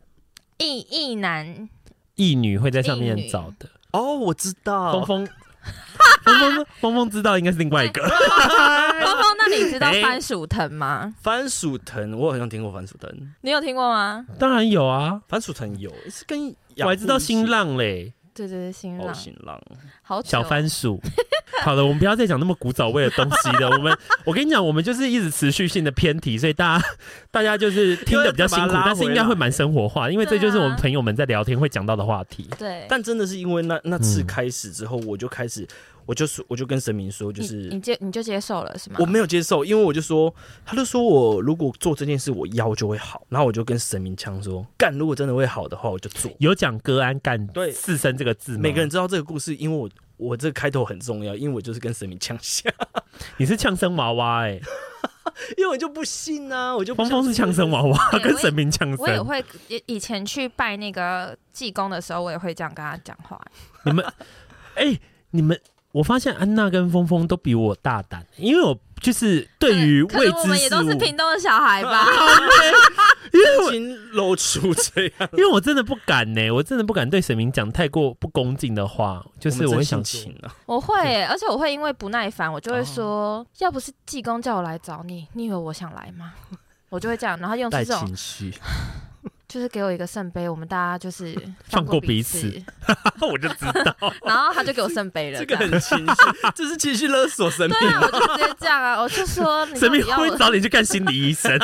[0.58, 1.68] 异异男
[2.16, 3.68] 异女会在上面找的。
[3.92, 4.92] 哦，我知道。
[4.92, 5.26] 峰峰，
[6.24, 8.02] 峰峰，峰峰知道应该是另外一个。
[8.08, 11.14] 峰峰，那你知道番薯藤吗？
[11.22, 13.10] 番薯藤，我好像听过番薯藤。
[13.42, 14.26] 你有听过吗？
[14.38, 18.12] 当然有啊，番薯藤有，是跟我还知道新浪嘞。
[18.36, 19.58] 对对对，新浪，新浪，
[20.02, 21.00] 好小番薯。
[21.64, 23.70] 好了，我们不要再讲那么古早味的东西了。
[23.70, 26.86] 我们， 我跟你讲，我们就是一直持续性的偏题，所以大家
[27.32, 32.46] 大家就是听的比较辛苦，但是应该会蛮生活化，因为这就是我们朋友们在聊天会讲到的话题。
[32.58, 35.66] 对，但真的是因为那那次开始之后，我就开始。
[36.06, 38.96] 我就说，我就跟神明说，就是你，你接你就接受了是吗？
[39.00, 40.32] 我没有接受，因为我就说，
[40.64, 43.26] 他就说我如果做这件事，我腰就会好。
[43.28, 46.30] 然后我就跟神明呛说，干，如果真的会好的话，我就做。
[46.38, 48.60] 有讲隔安干对四声这个字吗？
[48.62, 52.70] 每个人知道这个故事，因为我我这个开头很重要，因为我就是跟神明呛下。
[53.36, 54.62] 你是呛声娃娃哎、欸，
[55.58, 58.98] 因为我就不信啊，我就峰峰是呛声娃娃， 欸、跟神明呛声。
[58.98, 63.40] 我也会以以前去拜那个济公的时候，我也会这样跟他讲话。
[63.84, 64.04] 你们，
[64.76, 65.00] 哎、欸，
[65.30, 65.58] 你们。
[65.96, 72.06] 我发现安娜跟峰峰都比我大胆，因为我就是对于未知事物，我们也都是屏东的小孩吧，
[73.32, 86.34] 因为我已经露出这样，因为 我真的不敢呢，我真的不敢对神明讲太过不恭敬的话，就是我会想请啊，我会，而且我会因为不耐烦，我就会说，要不是济公叫我来找你，你以为我想来吗？
[86.90, 88.52] 我就会这样，然后用这种情绪。
[89.48, 91.34] 就是给我一个圣杯，我们大家就是
[91.70, 92.64] 放过彼此，彼
[93.18, 93.94] 此 我就知道。
[94.26, 96.14] 然后他就给我圣杯了，这个很情绪，
[96.54, 97.78] 这是情绪勒索神明。
[97.78, 101.56] 对啊，我就直接这样啊，我就说神明会找你去看心理医生。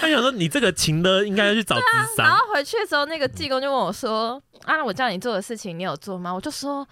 [0.00, 2.26] 他想说你这个情勒应该要去找咨商。
[2.26, 6.86] 然后回去的时候，那个济公就问我说：“啊，我叫你做的事情，你有做吗？”我就说：“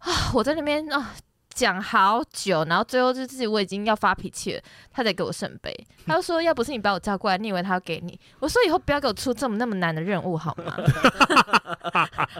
[0.00, 1.14] 啊，我在那边啊。”
[1.54, 5.72] 讲好久，然后最后就自己我已经要发脾气了，他才给我圣杯。
[6.06, 10.76] 他就说：“要不是你把我叫过来，你以为他要给你？”我说：“以后不要给我出这么那么难的任务好吗？”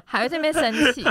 [0.05, 1.03] 还会在那边生气，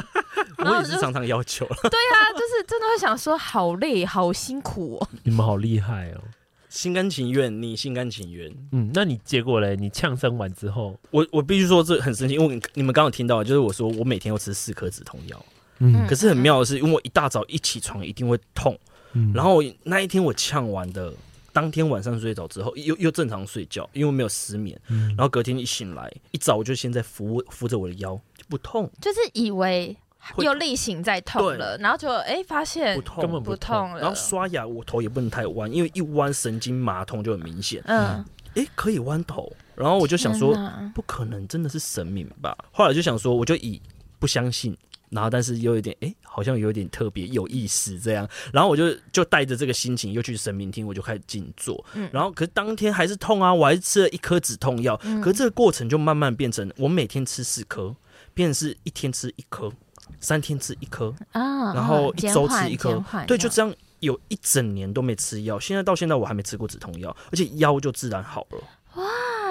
[0.58, 1.76] 我也是常常要求了。
[1.90, 5.08] 对啊，就是真的会想说，好累，好辛苦哦。
[5.24, 6.22] 你们好厉害哦，
[6.70, 8.52] 心甘情愿，你心甘情愿。
[8.72, 9.76] 嗯，那你结果嘞？
[9.76, 15.46] 你呛声完之后，我我必须说这很生气，因为你们刚刚有听到，就是我说我每天要吃四颗止痛药。
[15.80, 18.78] 嗯，可是很妙的是，因为我一大早一起床一定会痛，
[19.14, 21.14] 嗯，然后那一天我呛完的
[21.52, 29.96] 当天晚上睡着之后又又正常睡觉，因为没有失眠，嗯，然后隔天一醒来一早我就现在扶扶着我的腰就不痛，就是以为
[30.38, 33.92] 又例行在痛了，然后就哎、欸、发现不痛，根本不痛。
[33.92, 38.24] 了，然后刷牙我头也不能太弯，因为一弯神经麻痛就很明显，嗯，
[38.56, 40.56] 哎、欸、可以弯头，然后我就想说
[40.96, 43.82] 不可能真的是神明吧，后来就想说我就以
[44.18, 44.78] 不相信。
[45.14, 48.28] 然后，但是又有点，哎、欸，好像有点特别有意思这样。
[48.52, 51.84] 然后我就就带着这个心情又去神明厅，我就开始静坐。
[51.94, 55.00] 嗯，然后可是当天还是痛啊，我还是吃了一颗止痛药。
[55.04, 57.96] 嗯，可是这个过程就慢慢变成，我每天吃四颗，
[58.34, 59.72] 变成是一天吃一颗，
[60.20, 63.04] 三天吃一颗啊，然后一周吃一颗。
[63.28, 65.60] 对，就这样有一整年都没吃药。
[65.60, 68.58] 现在到现在我还没吃过止痛药，而且腰就自然好了。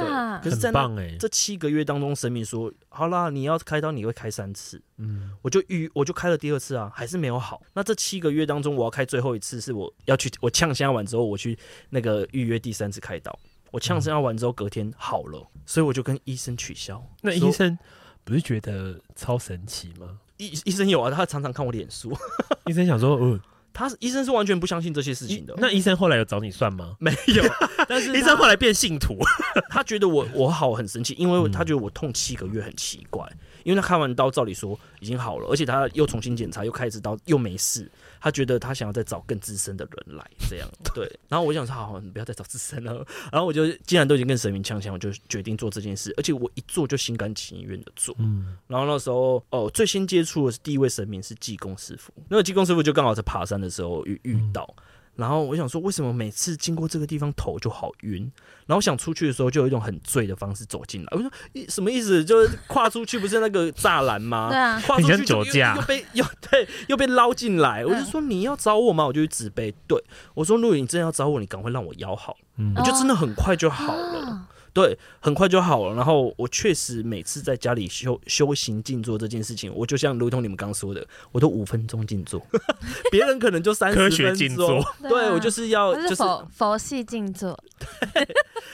[0.05, 0.88] 哇，可是，在那
[1.18, 4.80] 这七个月当中，神明说好啦，你要开刀，你会开三次。
[4.98, 7.62] 嗯，我就预，我就开了第二次啊，还是没有好。
[7.74, 11.59] 那这七个月当中，我要开最后一次，是我要去，我呛声完之后，我去
[11.90, 13.36] 那个预约第三次开刀。
[13.70, 17.03] 我呛声完之后，隔天好了，所以我就跟医生取消。
[17.22, 17.78] 那医生
[18.24, 20.18] 不是觉得超神奇吗？
[20.36, 22.16] 医医生有啊，他常常看我脸书。
[22.66, 23.40] 医生想说，嗯。
[23.72, 25.54] 他医生是完全不相信这些事情的。
[25.58, 26.96] 那医生后来有找你算吗？
[26.98, 27.42] 没有，
[27.88, 29.18] 但是医生后来变信徒。
[29.70, 33.26] 他觉得我我好很生气，因为他觉得我痛七个月很奇怪。
[33.64, 37.88] 因为他开完刀，照理说已经好了，而且他又重新检查，又开一次刀，又没事。
[38.22, 41.10] 他觉得他想要再找更资深的人来，这样对。
[41.28, 43.04] 然后我想说，好，好，你不要再找资深了。
[43.32, 46.14] 然后我就既然都已经跟神明呛呛，我就决定做这件事。
[46.16, 48.14] 而且我一做就心甘情愿的做。
[48.20, 48.56] 嗯。
[48.68, 52.12] 然后那时候哦，最先接触的是第一位神明是济公师傅。
[52.28, 54.62] 那个济公师傅就刚好在爬山的时候遇遇到。
[54.78, 54.84] 嗯
[55.14, 58.30] 然后我想说，为什么每次经过这个地方头就好晕？
[58.66, 61.08] 然后想出去的时候，就有一种很醉的方式走进来。
[61.12, 61.30] 我说，
[61.68, 62.24] 什么意思？
[62.24, 64.48] 就是跨出去不是那个栅栏吗？
[64.48, 67.84] 对啊，跨出去就又，又被又对又被捞进来。
[67.84, 69.04] 我就说，你要找我吗？
[69.06, 69.74] 我就去指背。
[69.86, 70.02] 对，
[70.34, 74.18] 我说，如果你真的要找我，你赶快让我腰好，嗯，我就真的很快就好了。
[74.20, 75.94] 哦对，很快就好了。
[75.94, 82.40] 然后我确实每次在家里修修行静坐这件事情，我就像如同你们刚说的，我都五分钟静坐，
[83.10, 84.18] 别人可能就三十分钟。
[84.18, 87.58] 科学静坐，对，我就是要就是佛佛系静坐，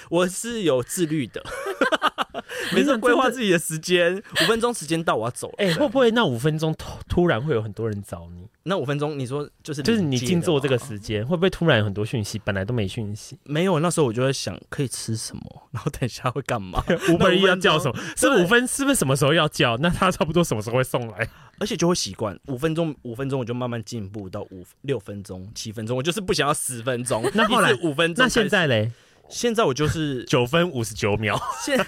[0.09, 1.43] 我是有自律的。
[2.73, 5.55] 每次规划自己的时间，五分钟时间到，我要走了。
[5.59, 8.47] 哎，会不会那五分钟突突然会有很多人找你？
[8.65, 12.39] 那五分钟，你说就是就是你静坐这个时间，会不会突然有很多讯息？
[12.45, 13.79] 本来都没讯息，没有。
[13.79, 15.63] 那时候我就在想，可以吃什么？
[15.71, 16.83] 然后等一下会干嘛？
[17.09, 17.99] Uber Eats 要叫什么？
[18.17, 18.67] 是五分？
[18.67, 19.77] 是不是什么时候要叫？
[19.79, 21.29] 那他差不多什么时候会送来？
[21.59, 25.97] 而且就会习惯五分钟，五分钟我就慢慢进步到五六分钟、七分钟。
[25.97, 27.25] 我就是不想要十分钟。
[27.35, 28.93] 那后来五分钟，那现在嘞？
[29.29, 31.41] 现在我就是 九分五十九秒。
[31.65, 31.87] 现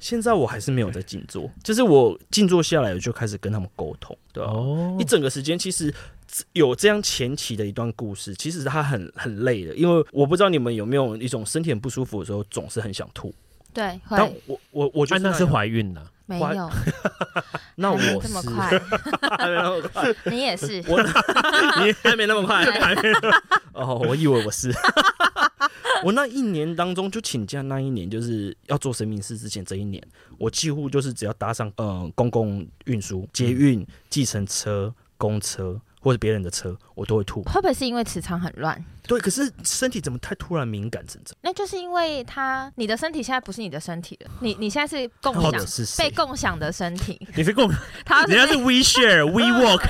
[0.00, 4.50] 现在我还是没有在静坐， 就是我静坐下来，我就开始跟他们沟通，对吧？
[4.50, 5.92] 哦，一整个时间其实
[6.52, 13.32] 有这样前期的一段故事，其实他很很累的，因为我不知道你们有没有一种身体很不舒服的时候，总是很想吐。
[13.74, 16.70] 对，但我我我觉得那是怀孕了， 没有。
[17.76, 18.78] 那我这么快，
[19.38, 21.00] 还没那么快，你也是，我
[21.82, 23.10] 你还没那么快，还没。
[23.72, 24.72] 哦，我以为我是。
[26.04, 30.02] 我那一年当中，就请假那一年，就是要做神明事之前这一年，
[30.36, 37.42] 我几乎就是只要搭上呃公共运输、捷运、计程车、公车或者别人的车，我都会吐。
[37.44, 38.84] 会不会是因为磁场很乱？
[39.06, 41.38] 对，可是身体怎么太突然敏感成这样？
[41.42, 45.52] 那就是因为他，你的身体现在不是你的身体了，你你现在是共享，
[45.98, 47.20] 被共享的身体。
[47.36, 47.70] 你是共，
[48.04, 49.84] 他人家是 We Share We Walk，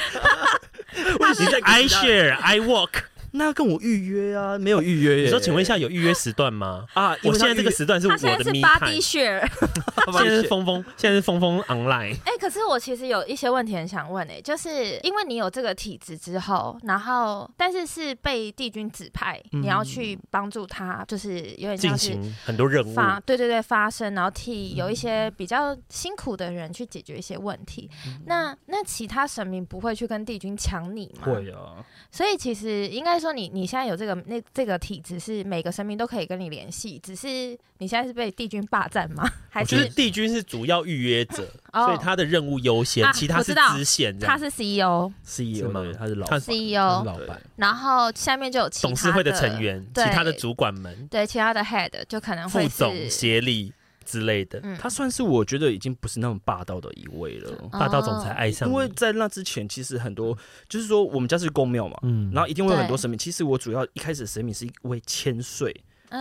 [1.41, 3.05] 你在 I Share I Walk。
[3.33, 5.25] 那要跟我预约啊，没有预约耶。
[5.25, 6.85] 你说，请问一下，有预约时段吗？
[6.93, 9.01] 啊，我现在这个时段是我的 me time。
[9.01, 12.15] 现在是峰峰，现在是峰峰 online。
[12.25, 27.89] 哎，可是我其实有一些问题很想问哎，就是因为你有这个体质之后，然后但是是被帝君指派，你要去帮助他，就是有点进行很多任务发，对对对，发生，然后替有一些比较辛苦的人去解决一些问题。
[28.27, 31.33] 那那其他神明不会去跟帝君抢你吗？
[31.33, 31.83] 会啊。
[32.11, 33.22] 所以其实应该。
[33.23, 39.27] 说你你现在有这个那这个体质是每个生命都可以跟你联系，只是你现在是被帝君霸占吗？
[39.49, 44.19] 还是帝君是主要预约者， 所以他的任务优先，其他是支线。
[44.19, 45.83] 他是 CEO，CEO 吗？
[45.99, 47.41] 他是老 CEO 老板。
[47.57, 53.73] 然后下面就有董事会的成员，其他的主管们，对其他的 head 就可能会副总协理
[54.03, 54.61] 之类的。
[54.79, 58.69] 他算是我觉得已经不是那么霸道的一位了，霸道总裁爱上。
[58.69, 60.37] 因为在那之前，其实很多
[60.69, 63.19] 就是说我们家是公庙嘛，嗯，然后一定会有很多神明。
[63.19, 65.75] 其实我主要一开始神明是一位千岁。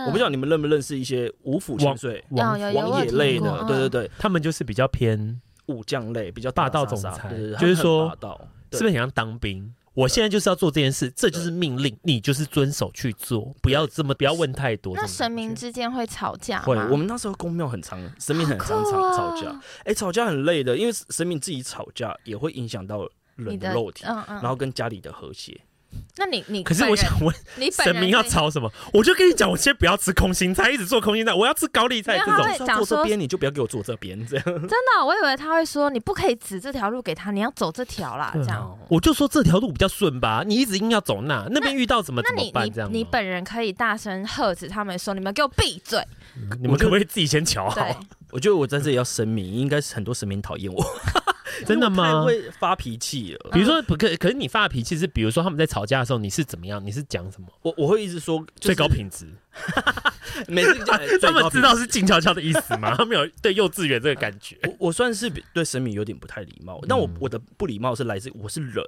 [0.06, 7.28] 我不知道你们认不认识一些五府千岁、王爷类的，对对对，他们就是比较偏武将类，比较霸道总裁，
[7.60, 8.10] 就是说，
[8.70, 9.70] 是不是很像当兵？
[9.94, 14.94] 我现在就是要做这件事，这就是命令，你就是遵守去做，不要这么不要问太多。
[14.96, 16.64] 那神明之间会吵架吗？
[16.64, 19.60] 会，我们那时候宫庙很长，神明很常常吵架。
[19.84, 25.60] 哎，吵架很累的，因为神明自己吵架也会影响到人的肉体，然后跟家里的和谐。
[26.16, 28.70] 那你你可是我想问，你神明要吵什么？
[28.92, 32.24] 我就跟你讲，我先不要吃空心菜，一直做空心菜，我要吃高丽菜这
[32.66, 32.84] 种。
[32.84, 34.44] 做这边你就不要给我做这边，这样。
[34.44, 38.78] 真的，我以为他会说你不可以指这条路给他，你要走这条啦，这样。
[38.88, 42.70] 我就说这条路比较顺吧，你一直硬要走那，那边遇到怎么怎么办？
[42.70, 42.90] 这样。
[42.92, 45.98] 你本人可以大声喝止他们说，你们给我闭嘴！
[46.60, 48.00] 你们可不可以自己先瞧好？
[48.30, 50.84] 我觉得我在这里要声明，应该是很多神明讨厌我。
[51.66, 52.24] 真的吗？
[52.24, 53.50] 会发脾气了。
[53.52, 56.84] 比如说，不可可是你发脾气是，比如说他们在吵架的时候，你是怎么样？
[56.84, 57.48] 你是讲什么？
[57.62, 59.26] 我我会一直说最高品质。
[60.48, 60.74] 每次
[61.20, 62.94] 他们知道是静悄悄的意思吗？
[62.96, 64.56] 他们有对幼稚园这个感觉。
[64.64, 68.84] 我我算是对神明有点不太礼貌，但我我的不礼貌是来自我是人，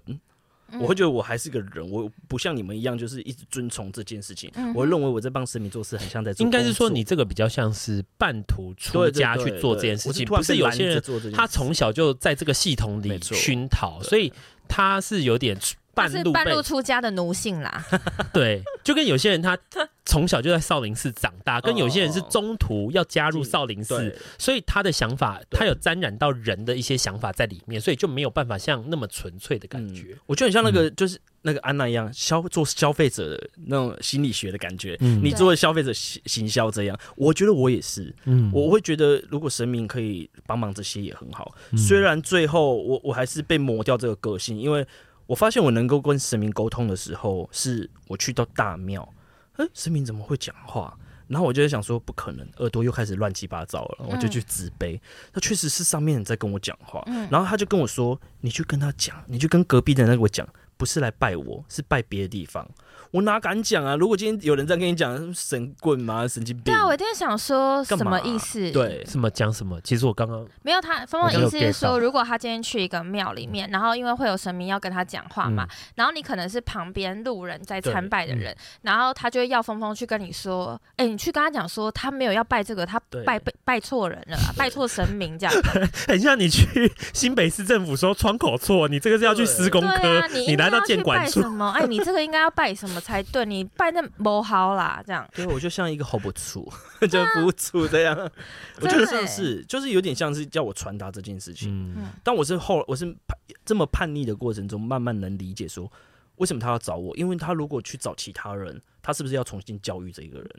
[0.80, 4.50] 我会觉得我还是个人，我不像你们一样，就是一直遵从这件事情。
[4.74, 6.44] 我认为我在帮神明做事，很像在做。
[6.44, 11.02] 应该是说你这个比较像是半途出家去做这件事情，不是有些人
[11.32, 14.32] 他从小就在这个系统里熏陶，所以
[14.68, 15.58] 他是有点。
[15.94, 17.84] 半路，半路出家的奴性啦，
[18.32, 19.56] 对，就跟有些人他
[20.04, 30.16] 从小就在少林寺长大，跟有些人是中途要加入少林寺，所以他的想法他有沾染到人的一些想法在里面，所以就没有办法像那么纯粹的感觉。
[30.26, 34.94] 我觉得很像那个就是那个安娜一样，消做消费者的那种心理学的感觉。
[35.00, 41.54] 你作为消费者行行销这样，我觉得我也是，嗯，我会觉得如果神明可以帮忙这些也很好。
[41.78, 44.86] 虽然最后我我还是被磨掉这个个性，因为。
[45.26, 49.08] 我发现我能够跟神明沟通的时候，是我去到大庙，
[49.56, 50.96] 哎、欸，神明怎么会讲话？
[51.26, 55.00] 然后我就在想说，不可能，耳朵又开始乱七八糟了，我就去自卑。
[55.32, 60.46] 那确实是上面人在跟我讲话，然后他就跟我说：“你去跟他讲，你去跟隔壁的那个讲，
[60.76, 62.68] 不是来拜我，是拜别的地方。”
[63.14, 63.94] 我哪敢讲啊！
[63.94, 66.26] 如果今天有人在跟你讲神棍吗？
[66.26, 66.64] 神经病！
[66.64, 68.72] 对啊，我一定想说什么意思？
[68.72, 69.80] 对，什么讲什么？
[69.82, 78.52] 其实我刚刚没有他，峰峰意思是说，如果他今天去一个庙里面，然后因为会有神明要跟他讲话嘛，然后你可能是旁边路人在参拜的人，
[78.82, 85.54] 然后他就会要峰峰去跟你说：“哎，你去跟他讲说，他没有要拜这个，他拜拜拜错人了， 拜错神明这样。
[86.08, 91.70] ”很像你去新北市政府说窗口错，你这个是要去施工科，你来到建管处什么？
[91.78, 93.00] 哎，你这个应该要拜什么？
[93.04, 95.28] 才对，你拜那不好啦，这样。
[95.34, 96.72] 对，我就像一个 hold 不住，
[97.06, 98.16] 就不住这样。
[98.80, 101.68] 我觉得像是，就是有点像是叫我传达这件事情。
[101.94, 103.14] 嗯，但我是后，我是
[103.62, 105.92] 这么叛逆的过程中，慢慢能理解说，
[106.36, 107.14] 为什么他要找我？
[107.14, 110.50] 因为他如果去找其他人，他是不是要重新教育这一个人？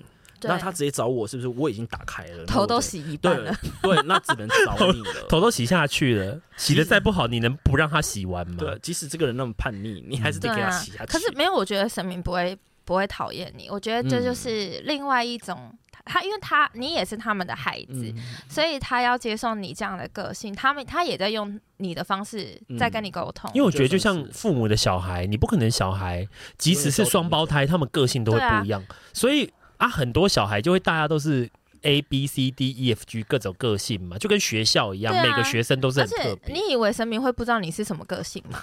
[0.47, 3.53] 那他直接找我，是不是我已经打开了，头都洗一半了？
[3.81, 8.55] 对，那只能找你了， 头都洗下去了，洗的再不好，你能不让他洗完吗？
[8.59, 11.11] 对，即使这个人那么叛逆，你还是得给他洗下去。
[11.11, 15.73] 可是没有，我觉得神明不会不会讨厌你，我觉得这就是另外一种
[16.05, 18.13] 他，因为他你也是他们的孩子，
[18.47, 23.49] 所以他要接受你这样的个性，他们他也在用你的方式在跟你沟通。
[23.55, 26.27] 因为我觉得就像父母的小孩，你不可能小孩
[26.57, 28.83] 即使是双胞胎，他们个性都会不一样，
[29.13, 29.51] 所以。
[29.78, 31.49] 啊，很多小孩就会大家都是
[31.86, 36.53] A B C D E F G 各种个性嘛，就跟学校一样，啊、每个学生都是很特别。
[36.53, 38.59] 你以为神明会不知道你是什么个性吗？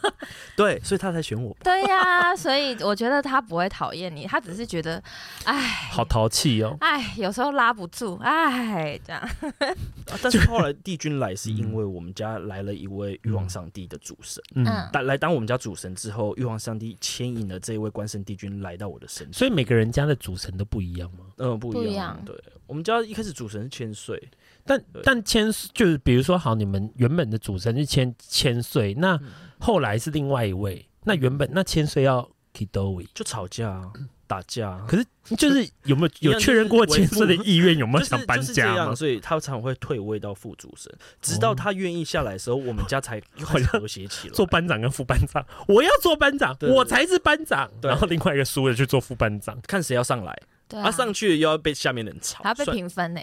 [0.56, 1.54] 对，所以他才选我。
[1.62, 5.02] 对呀、啊，所以我觉得他不会讨厌你，他只是觉得，
[5.44, 5.58] 哎，
[5.90, 9.20] 好淘气哦，哎，有时候拉不住，哎，这样。
[9.20, 19.32] 啊、 但是后来帝君来是因为我们家来了一位玉皇上帝的主神，嗯，当来当我们家主神之后，玉皇上帝牵引了这一位关圣帝君来到我的身上。
[19.32, 21.26] 所以每个人家的主神都不一样吗？
[21.38, 22.18] 嗯，不一样。
[22.24, 22.34] 对，
[22.72, 24.30] 我们家一开始主神是千岁，
[24.64, 29.20] 但但千就是比如说好，你们原本的主神是千千岁，那
[29.60, 33.92] 后来是另外一位，那原本那千岁要 Kidowi 就吵架。
[34.24, 35.04] 打架，可是
[35.36, 37.76] 就是有没有 有确认过千岁的意愿？
[37.76, 38.94] 有没有想搬家吗？
[38.94, 44.32] 所以他常会退位到副主神，直到他愿意下来的时候，我们家才好像和谐起来。
[44.34, 47.70] 做班长跟副班长，我要做班长，我才是班长。
[47.82, 50.34] 然后另外一个输了去做副班长，看谁要上来。
[50.80, 53.20] 他上去又要被下面的人吵，他被评分呢。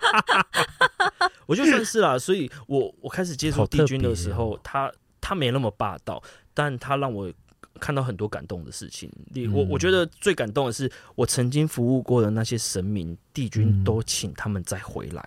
[1.46, 7.32] 我就算是啦，所以我我开始接触帝君的时候，他他没那么霸道，但他让我。
[7.78, 9.10] 看到很多感动的事情，
[9.54, 15.26] 我我觉得最感动的是，我曾经服务过的那些神明帝君，都请他们再回来。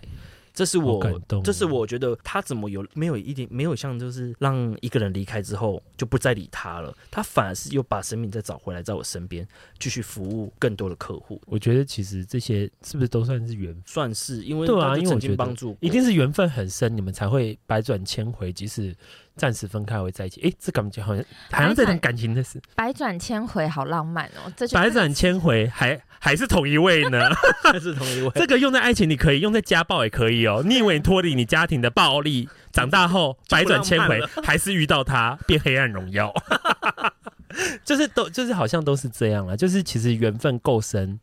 [0.53, 9.47] 这是我，这是我觉得他怎么有没有一点没有像就是让一个人离开之后就不再理他了，他反而是又把生命再找回来，在我身边
[9.79, 11.41] 继续服务更多的客户。
[11.47, 13.83] 我觉得其实这些是不是都算是缘分？
[13.85, 18.95] 算是，因为对啊，因为曾经帮助，一定是缘分很深，你们才会百转千回，即使。
[19.35, 24.51] 暂时分开会在一起，哎、欸，这感觉好像好像这段感情的事，百转千回，好浪漫哦！
[24.55, 27.29] 这百转千回还还是同一位呢？
[27.63, 28.31] 还是同一位？
[28.35, 30.61] 这个用在爱情里可以，用在家暴也可以哦。
[30.65, 36.31] 你以为你脱离你家庭的暴力，长大后 百转千回还是遇到他，变黑暗荣耀，
[37.83, 39.57] 就是都就是好像都是这样了。
[39.57, 41.19] 就是其实缘分够深，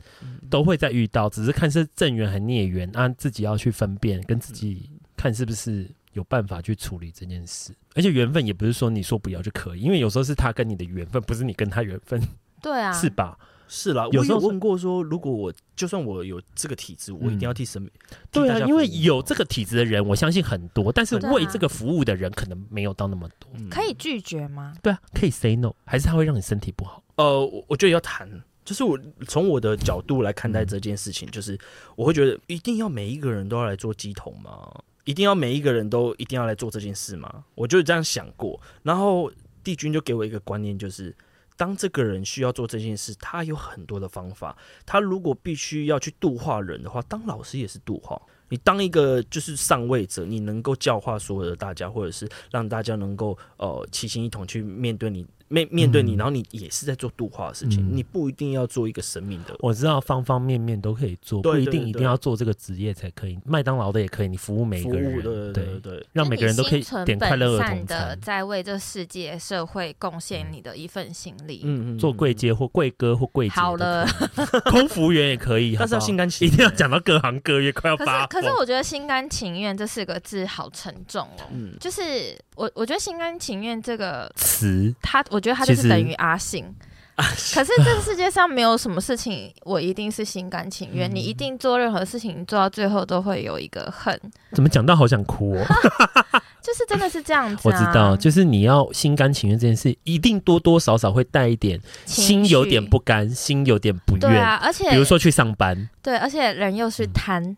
[0.51, 5.89] 都会再遇到，只是看是正缘还是孽缘，啊，自己要去分辨，跟自己看是不是。
[6.13, 12.21] 有办法去处理这件事，而且缘分也不是说你说不要就可以，因为有时候是他跟你的缘分，不是你跟他缘分。
[12.61, 13.39] 对啊，是吧？
[13.73, 17.89] 是啦，有时候问过说，如果我就算我有这个体质，我一定要替神明。
[18.33, 23.49] 对啊，因为有这个体质的人，我相信很多，但是为这个服务的人可能没有到那么多。
[23.71, 24.75] 可以拒绝吗？
[24.83, 27.01] 对啊，可以 say no，还是他会让你身体不好？
[27.15, 28.29] 呃，我觉得要谈，
[28.65, 28.99] 就是我
[29.29, 31.57] 从我的角度来看待这件事情，就是
[31.95, 34.69] 我会觉得一定要每一个人都要来做鸡桶吗？
[35.11, 37.45] 一定要每一个人都一定要来做这件事吗？
[37.57, 38.61] 我就这样想过。
[38.85, 39.31] 然后
[39.65, 41.13] 帝君就给我一个观念，就是
[41.57, 44.57] 当这个人需要做这件事，他有很多的方法。
[44.87, 48.21] 他如果必须要去度化人的话，当老师也是度化。
[48.49, 55.27] 你当一个就是上位者，你能够教化所有的大家，或者是让大家能够呃齐心一同去面对你。
[55.51, 59.55] 面面对你，然后你也是在做度化的事情，嗯、你不一定要做一个神明的。
[59.59, 63.39] 我知道方方面面都可以做，不一定一定要做这个职业才可以。
[63.45, 71.63] 麦当劳的也可以，你服务每一个人，对对对，让每个人都可以点快乐儿童餐，在为这世界社会贡献你的一份心力。
[71.65, 74.07] 嗯嗯，做柜姐或柜哥或柜姐，好了，
[74.71, 78.25] 空服员也可以，但是要心甘情，一定要讲到各行各业，快要发。
[78.29, 81.49] 可是我觉得心甘情愿这四个字好沉重哦。
[81.53, 86.13] 嗯，就是我我觉得心甘情愿这个词，它我觉得他就是等于。
[86.15, 86.65] 阿信，
[87.17, 87.25] 可
[87.65, 91.09] 是这个世界上没有什么事情我一定是心甘情愿。
[91.13, 94.19] 你一定做任何事情，做到最后都会有一个恨。
[94.53, 95.65] 怎么讲到好想哭哦？
[96.63, 104.45] 就是真的是这样子，我知道，就是你要心甘情愿这件事，一定多多少少会带一点心有点不甘，心有点不愿。
[104.59, 107.57] 而且比如说去上班，对，而且人又是贪，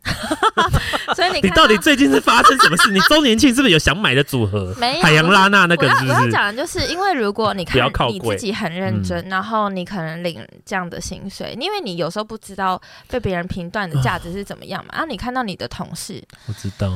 [1.16, 2.90] 所以你你到底最近是发生什么事？
[2.92, 4.74] 你周年庆是不是有想买的组合？
[4.78, 6.12] 没有，海洋拉娜那个是不是？
[6.12, 14.90] 我要讲的就是，因为如果你看你自己很认真，然后你可能领这样的薪水，因为你有时候不知道被别人评断的价值是怎么样嘛。
[14.92, 16.92] 然后你看到你的同事，我知道。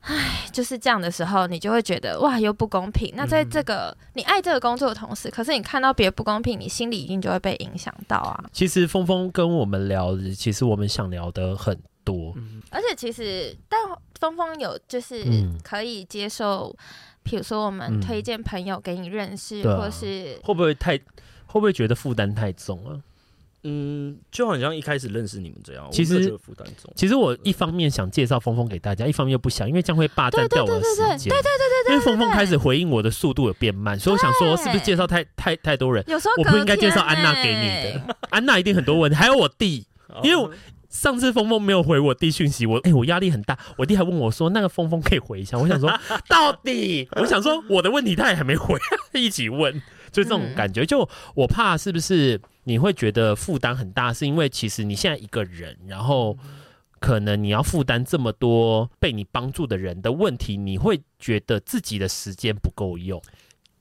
[0.00, 3.12] 唉，就是这样的时候，你就会觉得哇，又不公平。
[3.14, 8.44] 那在这个、嗯、你爱这个工作的同时，可是你看到别的不公平，你心里一定就会被影响到啊。
[8.52, 13.78] 其实峰峰跟我们聊，其实我们想聊的很多，嗯、而且其实但
[14.18, 15.22] 峰峰有就是
[15.62, 16.74] 可以接受，
[17.22, 22.98] 比、嗯、如说我们推荐朋友给你认识，嗯、或是、啊、会不会太会不会觉得负担太重啊？
[23.62, 26.90] 嗯，就好像一开始认识你们这样，其实负担重。
[26.96, 31.28] 其实我一方面想介绍峰峰给大家，一方面又不想，因为这样会霸占掉我的时间。
[31.28, 36.02] 对对对对对，因为峰峰开始回应我的速度有变慢，所以我想说，是不是介绍太太太多人？
[36.08, 39.86] 有时候我不应该介绍安娜给你的，安娜一定很多问题，还有我弟，
[40.22, 40.50] 因为我
[40.88, 45.92] 上次峰峰没有回我弟讯息，我哎、欸，我压力很大，我弟还问我说，那个峰峰可以回一下，我想说，
[46.28, 48.78] 到底，我想说我的问题他也还没回，
[49.12, 49.70] 一起问，
[50.10, 52.40] 就这种感觉，就我怕是不是？
[52.70, 56.38] 你会觉得负担很大，是因为其实你现在一个人，然后
[57.00, 63.20] 可能你要负担这么多被你帮助的人的问题，你会觉得自己的时间不够用。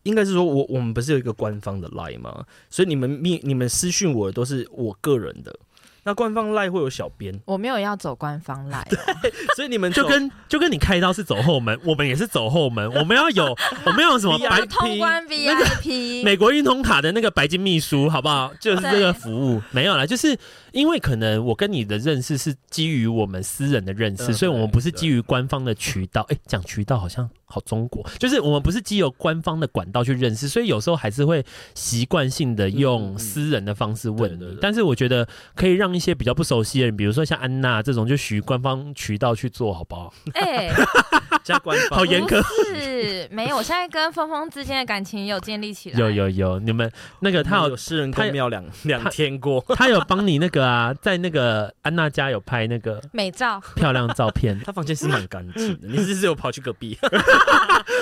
[0.02, 2.44] 应该是说我我们不是有一个官方的 line 吗？
[2.72, 5.56] 所以你们密你们私讯我的都是我个人的。
[6.04, 8.86] 那官方赖会有小编，我没有要走官方赖，
[9.56, 18.52] 所以你们就跟就跟你开刀是走后门，我们也是走后门，我们要有 我们要有什么白通关 VIP，美国运通卡的那个白金秘书，好不好？
[18.60, 19.62] 就是这个服务。
[19.72, 20.38] 没有啦，就是
[20.72, 26.26] 因为可能我跟你的认识是基于我们私人的认识，所以我们不是基于官方的渠道。
[26.30, 31.46] 哎，讲渠道好像好中国，就是我们不是基于官方的管道去认识，所以有时候还是会
[31.76, 34.58] 习惯性的用私人的方式问你。
[34.62, 35.90] 但是我觉得可以让。
[35.90, 40.14] 一些比较不熟悉的人，比如说像安娜这种，就许官方渠道去做好不好？
[40.36, 40.74] 哎、欸，
[41.44, 43.58] 加官方好严格是没有。
[43.58, 46.60] 我现在跟峰峰之间的感情有建立起来，有有有。
[46.60, 55.88] 你们那个他有私人开庙两两天过，他有帮你那个啊，在那个安娜家有拍那个美照漂亮照片， 他房间是蛮干净的。
[55.88, 56.98] 你是不是有跑去隔壁？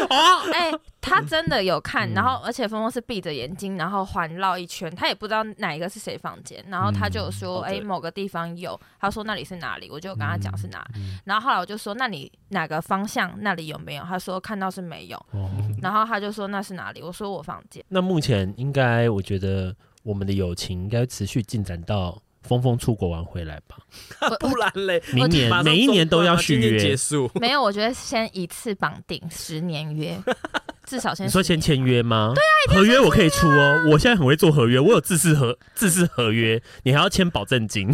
[0.10, 0.72] 哦， 哎。
[1.08, 10.86] 他真的有看，然后而且峰峰是闭着眼睛，然后环绕一圈，他也不知道哪一个是谁房间，然后他就说：“哎、嗯欸，某个地方有。”他说：“那里是哪里？”我就跟他讲是哪
[11.24, 15.18] 然后后来我就说：“那你哪个方向那里有没有？”他说：“看到是没有。
[15.32, 15.50] 哦”
[15.82, 23.78] 然后他就说：“那是哪里？”我说：“我房间。”那目前应该，我觉得我们的友情应该持续进展到峰峰出国玩回来吧？
[24.40, 27.30] 不然嘞，明年每一年都要续约结束。
[27.36, 30.18] 没有，我觉得先一次绑定十年约。
[30.88, 32.32] 至少先你说先签约吗？
[32.34, 33.84] 对啊，合约我可以出哦。
[33.92, 37.94] 我现在很会做合约，我有自制合自制合约，你还要签保证金。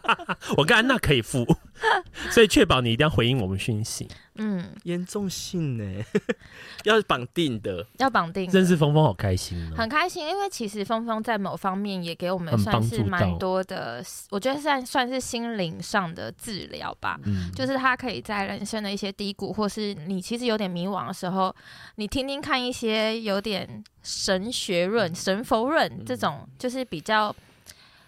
[0.58, 1.56] 我跟安娜可以付，
[2.30, 4.08] 所以确保你一定要回应我们讯息。
[4.38, 6.04] 嗯，严重性呢，
[6.84, 8.50] 要绑定的，要绑定。
[8.50, 17.18] 认识峰峰好开心，很开心，因为其实峰峰在某方面也给我们算是蛮多的，我觉得算算是心灵上的治疗吧。
[17.24, 21.54] 嗯，就是他可以在人生的一些低谷，或是你其实有点迷惘的时候，
[21.94, 27.34] 你听听看一些有点神学论、神佛论这种，就是比较。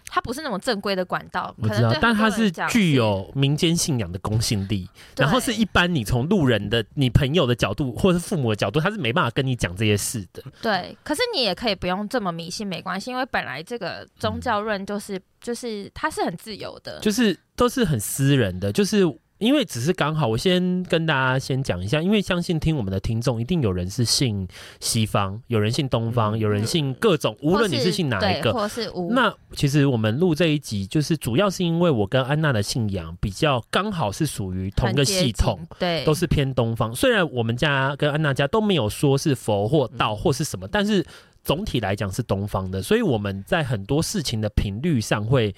[0.09, 10.43] 它不是那种正规的管道，我知道，但它是具有民间信仰的公信力，然后是一般你从路人的、你朋友的角度，或者是父母的角度，他是没办法跟你讲这些事的。
[10.61, 19.03] 对，可是你也可以不用这么迷信，没关系，因为本来这个宗教论就是、嗯、就是它是很自由的，就是都是很私人的，就是
[19.39, 24.47] 因为只是刚好，我先跟大家先讲一下，因为相信听我们的听众一定有人是信
[24.81, 29.11] 西方，有人信东方，嗯、有人信各种，无论你是信哪一个，或是无。
[29.13, 36.93] 那其实我们录这一集，就是主要是因为我跟安娜的信仰比较刚好是属于同一个系统，对，都是偏东方。
[36.93, 41.05] 虽然我们家跟安娜家都没有说是佛或道或是什么，嗯、但是
[41.45, 45.55] 总体来讲是东方的，所以我们在很多事情的频率上会。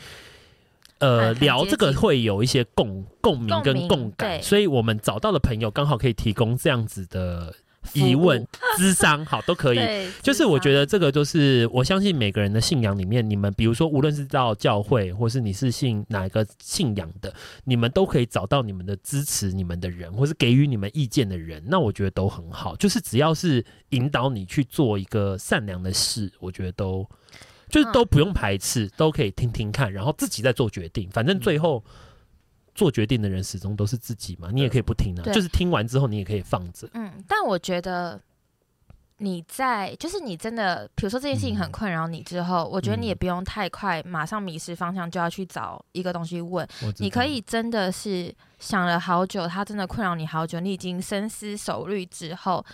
[1.02, 7.54] 呃，聊这个会有一些共共鸣跟共感，所以我们找到的朋友刚好可以提供这样子的
[7.94, 8.48] 疑问、
[8.78, 9.80] 智商，好都可以。
[10.22, 17.34] 就是我觉得这个就是我相信每个人的信仰里面，你们比如说无论是到教会，或是你是信哪一个信仰的，
[17.64, 22.76] 你们都可以找到你们的支持你们的人，或是给予你们意见的人，那我觉得都很好。
[22.76, 27.10] 就是只要是引导你去做一个善良的事，我觉得都。
[27.72, 31.10] 就是都不用排斥，嗯、都可以听听看，然后自己再做决定。
[31.10, 31.84] 反正最后
[32.76, 35.24] 做决定的人始终都是自己嘛，你也可以不听啊。
[35.34, 36.90] 就是听完之后，你也可以放着。
[36.94, 38.20] 嗯，但我觉得
[39.18, 46.68] 你在，就是你真的，比如说这件事情很困扰你之后，嗯、我觉得你也不用太快，马上迷失方向就要去找一个东西问。
[46.98, 52.66] 你可以真的是想了好久，他真的困扰你好久，你已经深思熟虑之后，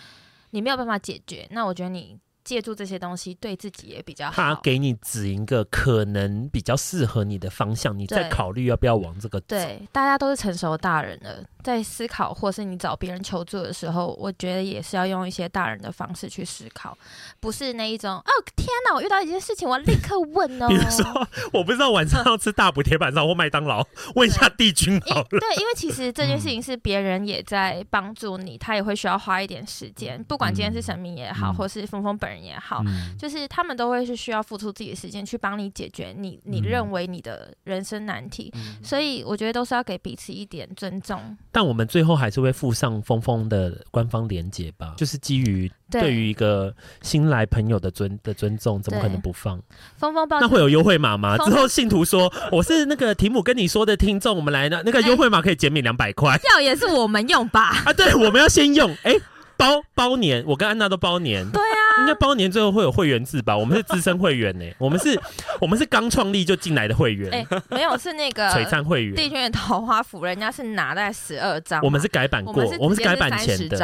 [0.51, 1.47] 你没有办法解决。
[1.51, 2.17] 那我觉得你。
[2.47, 4.31] 借助这些东西对自己也比较好。
[4.31, 9.47] 他给你指一个可能比较适合你的方向，你再考虑要不要往这个走。
[9.49, 16.97] 对，大家都是成熟大人了，在思考或是你找别人求助的时候，我觉得也是要用一些大人的方式去思考，
[17.41, 20.69] 不是那一种哦天哪，我遇到一件事情，我要立刻问哦。
[20.69, 23.85] 比如说，我不知道晚上要吃大补铁板烧或麦当劳，
[24.15, 25.27] 问一下帝君好了。
[25.41, 32.36] 对，因为其实这件事情是别人也在帮助你，他也会需要花一点时间，不管今天是神明也好，或是峰峰本人。
[32.41, 41.37] 也好，嗯、就是他们都会是需要付出自己的时间去帮你解决你你认为你的人生难题，嗯、所以我觉得都是要给彼此一点尊重。
[41.51, 49.61] 但我们最后还是会附上峰峰的官方连接吧，就是基于对于一个新来朋友的尊的尊重，怎么可能不放？
[49.97, 51.37] 峰峰报，那会有优惠码吗？
[51.37, 57.83] 之后信徒说我是那个提姆跟你说的听众，我们来呢，那个优惠码可以减免两百块，要也是我们用吧？
[57.85, 59.21] 啊，对，我们要先用，哎、欸。
[59.59, 61.43] 包包年，我跟安娜都包年。
[61.49, 61.66] 对啊，
[61.99, 63.57] 应该包年最后会有会员制吧？
[63.57, 65.19] 我们是资深会员呢、欸，我们是，
[65.59, 67.31] 我们是刚创立就进来的会员。
[67.33, 69.15] 哎、欸，没有，是那个 璀璨会员。
[69.15, 73.77] 帝君的桃花符，人家是拿在十二张，我们是改版过，我们是，我们是改版前的。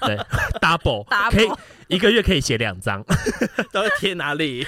[0.00, 0.16] 对，
[0.60, 1.50] double，, double 可以
[1.88, 3.04] 一个月可以写两张，
[3.72, 4.64] 都要贴哪里？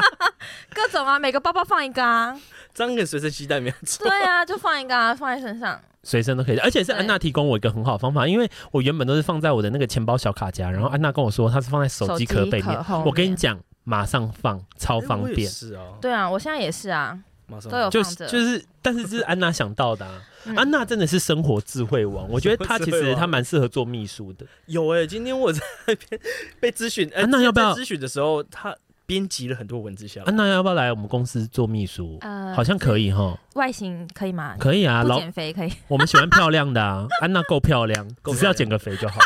[0.74, 2.38] 各种啊，每个包包放一个啊，
[2.72, 4.06] 这样跟随身携带没有错。
[4.06, 5.80] 对啊，就放一个啊，放在身上。
[6.02, 12.68] 随身都可以，而且是安娜提供我一个很好的方法，因为我原本都是放在我的那个钱包小卡夹，然后安娜跟我说她是放在手机壳背面。
[12.68, 15.46] 面我跟你讲，马上放，超方便。
[15.46, 18.00] 欸、是啊，对啊，我现在也是啊，马上都有放着。
[18.00, 20.22] 就是就是，但是这是安娜想到的、啊。
[20.44, 24.46] 嗯、安娜真的是生活智慧王，我觉得她其实她蛮适合做秘书的。
[24.66, 26.20] 有哎、欸，今天我在那 边
[26.60, 28.76] 被咨询，安娜要不要咨询的时候，她。
[29.06, 30.26] 编辑了很多文字下来。
[30.26, 32.16] 安娜要不要来我们公司做秘书？
[32.20, 33.36] 呃，好像可以哈。
[33.54, 34.54] 外形可以吗？
[34.60, 35.72] 可以啊，老减肥可以。
[35.88, 39.18] 我们喜欢漂亮的啊，安娜 够漂亮，只是要减个肥就好。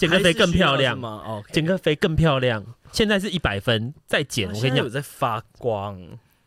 [0.00, 1.22] 减个肥更漂亮吗？
[1.24, 2.60] 哦，减个肥更漂亮。
[2.90, 5.96] 现在是一百分，再减，我跟你讲，有在发光。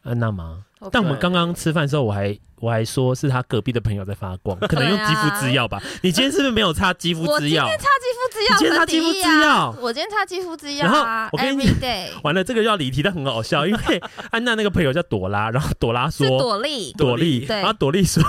[0.04, 0.64] 安娜吗？
[0.91, 5.82] 但我们刚刚吃饭的时候，我还我还说是他隔壁的朋友在发光， 可能用肌肤之药吧。
[6.01, 7.64] 你今天是不是没有擦肌肤之药？
[7.66, 8.58] 我今天擦肌肤之药。
[8.58, 9.76] 今天擦肌肤之药。
[9.82, 10.86] 我今天擦肌肤之药。
[10.86, 11.89] 然后我跟你讲，
[12.24, 18.24] 完了这个要离题，但很好笑，因为安娜那个朋友叫朵拉，然后朵拉说朵莉，朵莉，然后朵莉说。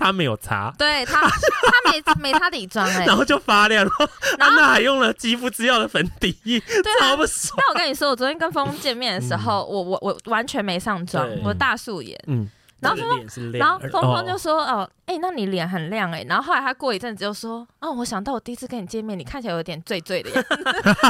[0.00, 3.92] 他没有擦，对他，他没没擦底妆哎，然后就发亮了。
[4.38, 6.58] 安娜还用了肌肤之钥的粉底液，
[7.00, 7.54] 超不爽。
[7.58, 12.18] 但我跟你说，我昨天跟峰见面的时候，我我我完全没上妆，我大素颜。
[12.26, 20.56] 嗯，然后说，然后峰峰就说：“哦，哎，那你脸很亮哎。”然后后来他过一阵子就说：“哦，我想到我第一次跟你见面，你看起来有点醉醉的样子。”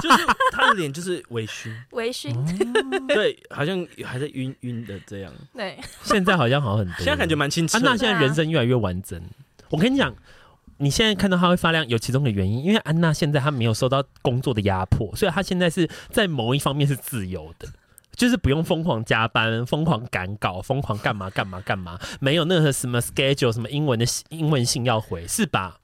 [0.03, 5.33] 就是他的脸就是微醺， 微醺，对，好像还在晕晕的这样。
[5.55, 7.79] 对，现在好像好很多，现在感觉蛮清澈。
[7.79, 9.21] 安娜现在人生越来越完整。
[9.69, 10.13] 我跟你讲，
[10.79, 17.69] 你现在看到她会发亮，有其中的原因，因为安娜现在她没有受到工作的压迫，所以她现在是在某一方面是自由的，
[18.21, 25.79] 就是不用疯狂加班、疯狂赶稿、疯狂干嘛干嘛干嘛，没有那个什么 schedule、什么英文的英文信要回，是吧？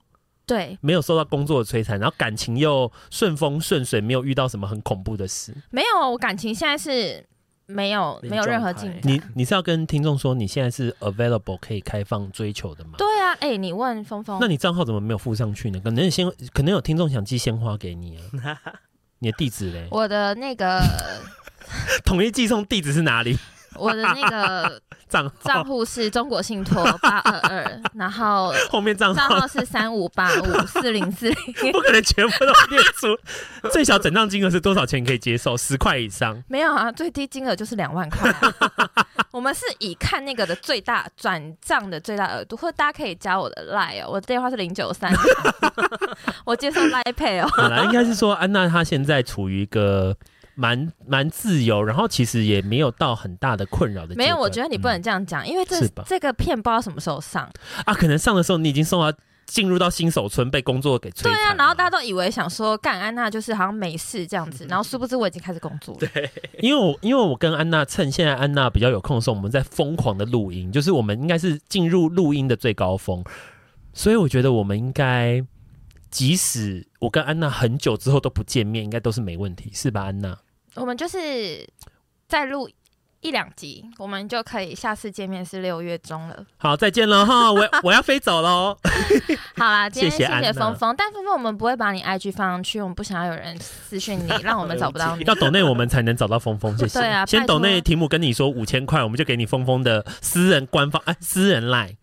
[0.45, 5.55] 对，没有受到工作的摧残，然后感情又顺风顺水，没有遇到什么很恐怖的事。
[5.70, 7.24] 没有，我感情现在是。
[7.68, 9.01] 没有，没有任何进展。
[9.03, 12.93] 你你是要跟听众说你现在是 available 可以开放追求的吗？
[12.97, 15.80] 对啊，哎、欸，你问峰峰，那你账号怎么没有附上去呢？
[15.82, 18.57] 可能先，可能有听众想寄鲜花给你啊。
[19.18, 19.89] 你的地址嘞？
[19.91, 20.80] 我的那个
[22.05, 23.39] 统一寄送地址是哪里？
[23.79, 33.69] 我的那个 账账户是中国信托八二二，然后后面账账号是三五八五四零四零，不可能全部都列出。
[33.71, 35.55] 最小整账金额是多少钱可以接受？
[35.59, 36.43] 十块以上？
[36.49, 38.55] 没有啊，最低金额就是两万块、啊。
[39.31, 45.12] 我们是以看那个的最大转账的最大额度，或者大家可以加我的 Line 哦，我的电话是零九三，
[46.47, 47.51] 我接受 Line Pay 哦。
[47.59, 50.17] 本来应该是说安娜她现在处于一个。
[50.57, 54.17] 蛮蛮自由，然后其实也没有到很大的困扰的。
[54.17, 57.49] 没有，我觉得你不能这样讲，嗯、因为这这个片不知道什么时候上
[57.85, 61.23] 啊，可能上的时候你已经送到进入到新手村，被工作给摧。
[61.23, 66.09] 对啊，然后大家都以为想说干安娜就是好像没事这样子，然后殊不知我已经开始工作了。
[66.13, 66.29] 对，
[66.59, 73.23] 因为我因为我跟安娜趁现在安娜比较有空的时候，我们在疯狂的录音，就是我们应该是进入录音的最高峰，
[73.93, 75.45] 所以我觉得我们应该
[76.11, 80.37] 即使我跟安娜很久之后都不见面，应该都是没问题，是吧，安娜？
[80.77, 81.66] 我们就是
[82.29, 82.68] 再录
[83.20, 86.45] 一两集，我们就可以下次见面是六月中了。
[86.59, 88.77] 好，再见了哈，我 我要飞走喽。
[89.57, 95.24] 好啦，今天谢谢峰峰，但峰峰我们不会把你 IG 放上去，我们不想要有人私讯你， 让我们找不到你。
[95.24, 97.01] 要抖内我们才能找到峰峰，谢谢。
[97.01, 101.97] 对啊，先抖内题目跟你说五千块，我们就给你峰峰的私人官方哎，私人 Line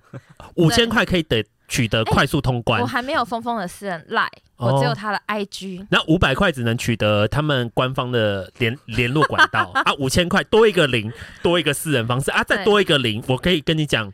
[0.55, 1.43] 五千块可以得
[1.73, 2.79] 取得快速通关。
[2.79, 4.27] 我还没有峰峰的私人 Line。
[4.57, 11.11] 我只有他的 IG，那五百块只能取得他们官方的联联络管道啊，五千块多一个零，
[11.41, 14.13] 多一个私人方式啊，再多一个零，我可以跟你讲。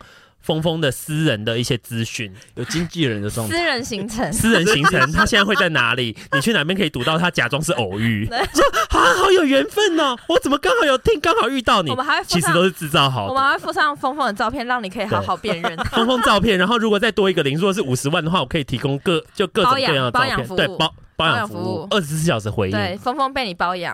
[0.50, 6.18] 峰峰的私人的一些资讯，有经纪人的状态，私人行程，私人行程，他现在会在哪里？
[6.34, 7.30] 你去哪边可以读到他？
[7.30, 10.18] 假装是偶遇， 说啊，好有缘分哦！
[10.28, 11.92] 我怎么刚好有听，刚好遇到你？
[11.92, 16.58] 我们还会其实都是制造好的，我们还会附上峰峰的照片，让你可以好好辨认峰峰照片。
[16.58, 20.92] 然后如果再多一个零，如果是五十万的话，我可以提供各就各种各样的照片，对包。
[21.20, 22.72] 保养服务，二十四小时回应。
[22.72, 23.94] 对，峰峰被你包养，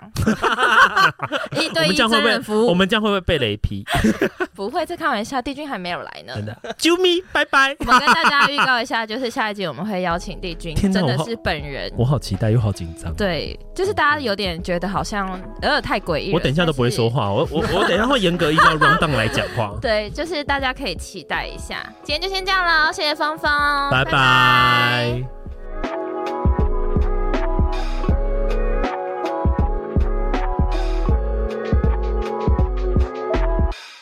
[1.59, 2.67] 一对一真人服务。
[2.67, 3.83] 我们将会不会被雷劈？
[4.53, 5.41] 不会，这开玩笑。
[5.41, 6.33] 帝君还没有来呢。
[6.35, 7.75] 真的，啾咪，拜拜。
[7.79, 11.91] 我们跟大家预告一下，就是下一集我们会邀请帝君，真的是本人。
[11.97, 13.13] 我好期待又好紧张。
[13.15, 15.27] 对，就是大家有点觉得好像
[15.63, 16.31] 有点太诡异。
[16.31, 19.73] 我等一下都不会说话，我我我等一下会严格依照 round down 来讲话。
[19.81, 21.77] 对，就是大家可以期待一下。
[22.03, 23.49] 今天就先这样了，谢谢峰峰，
[23.89, 25.23] 拜拜。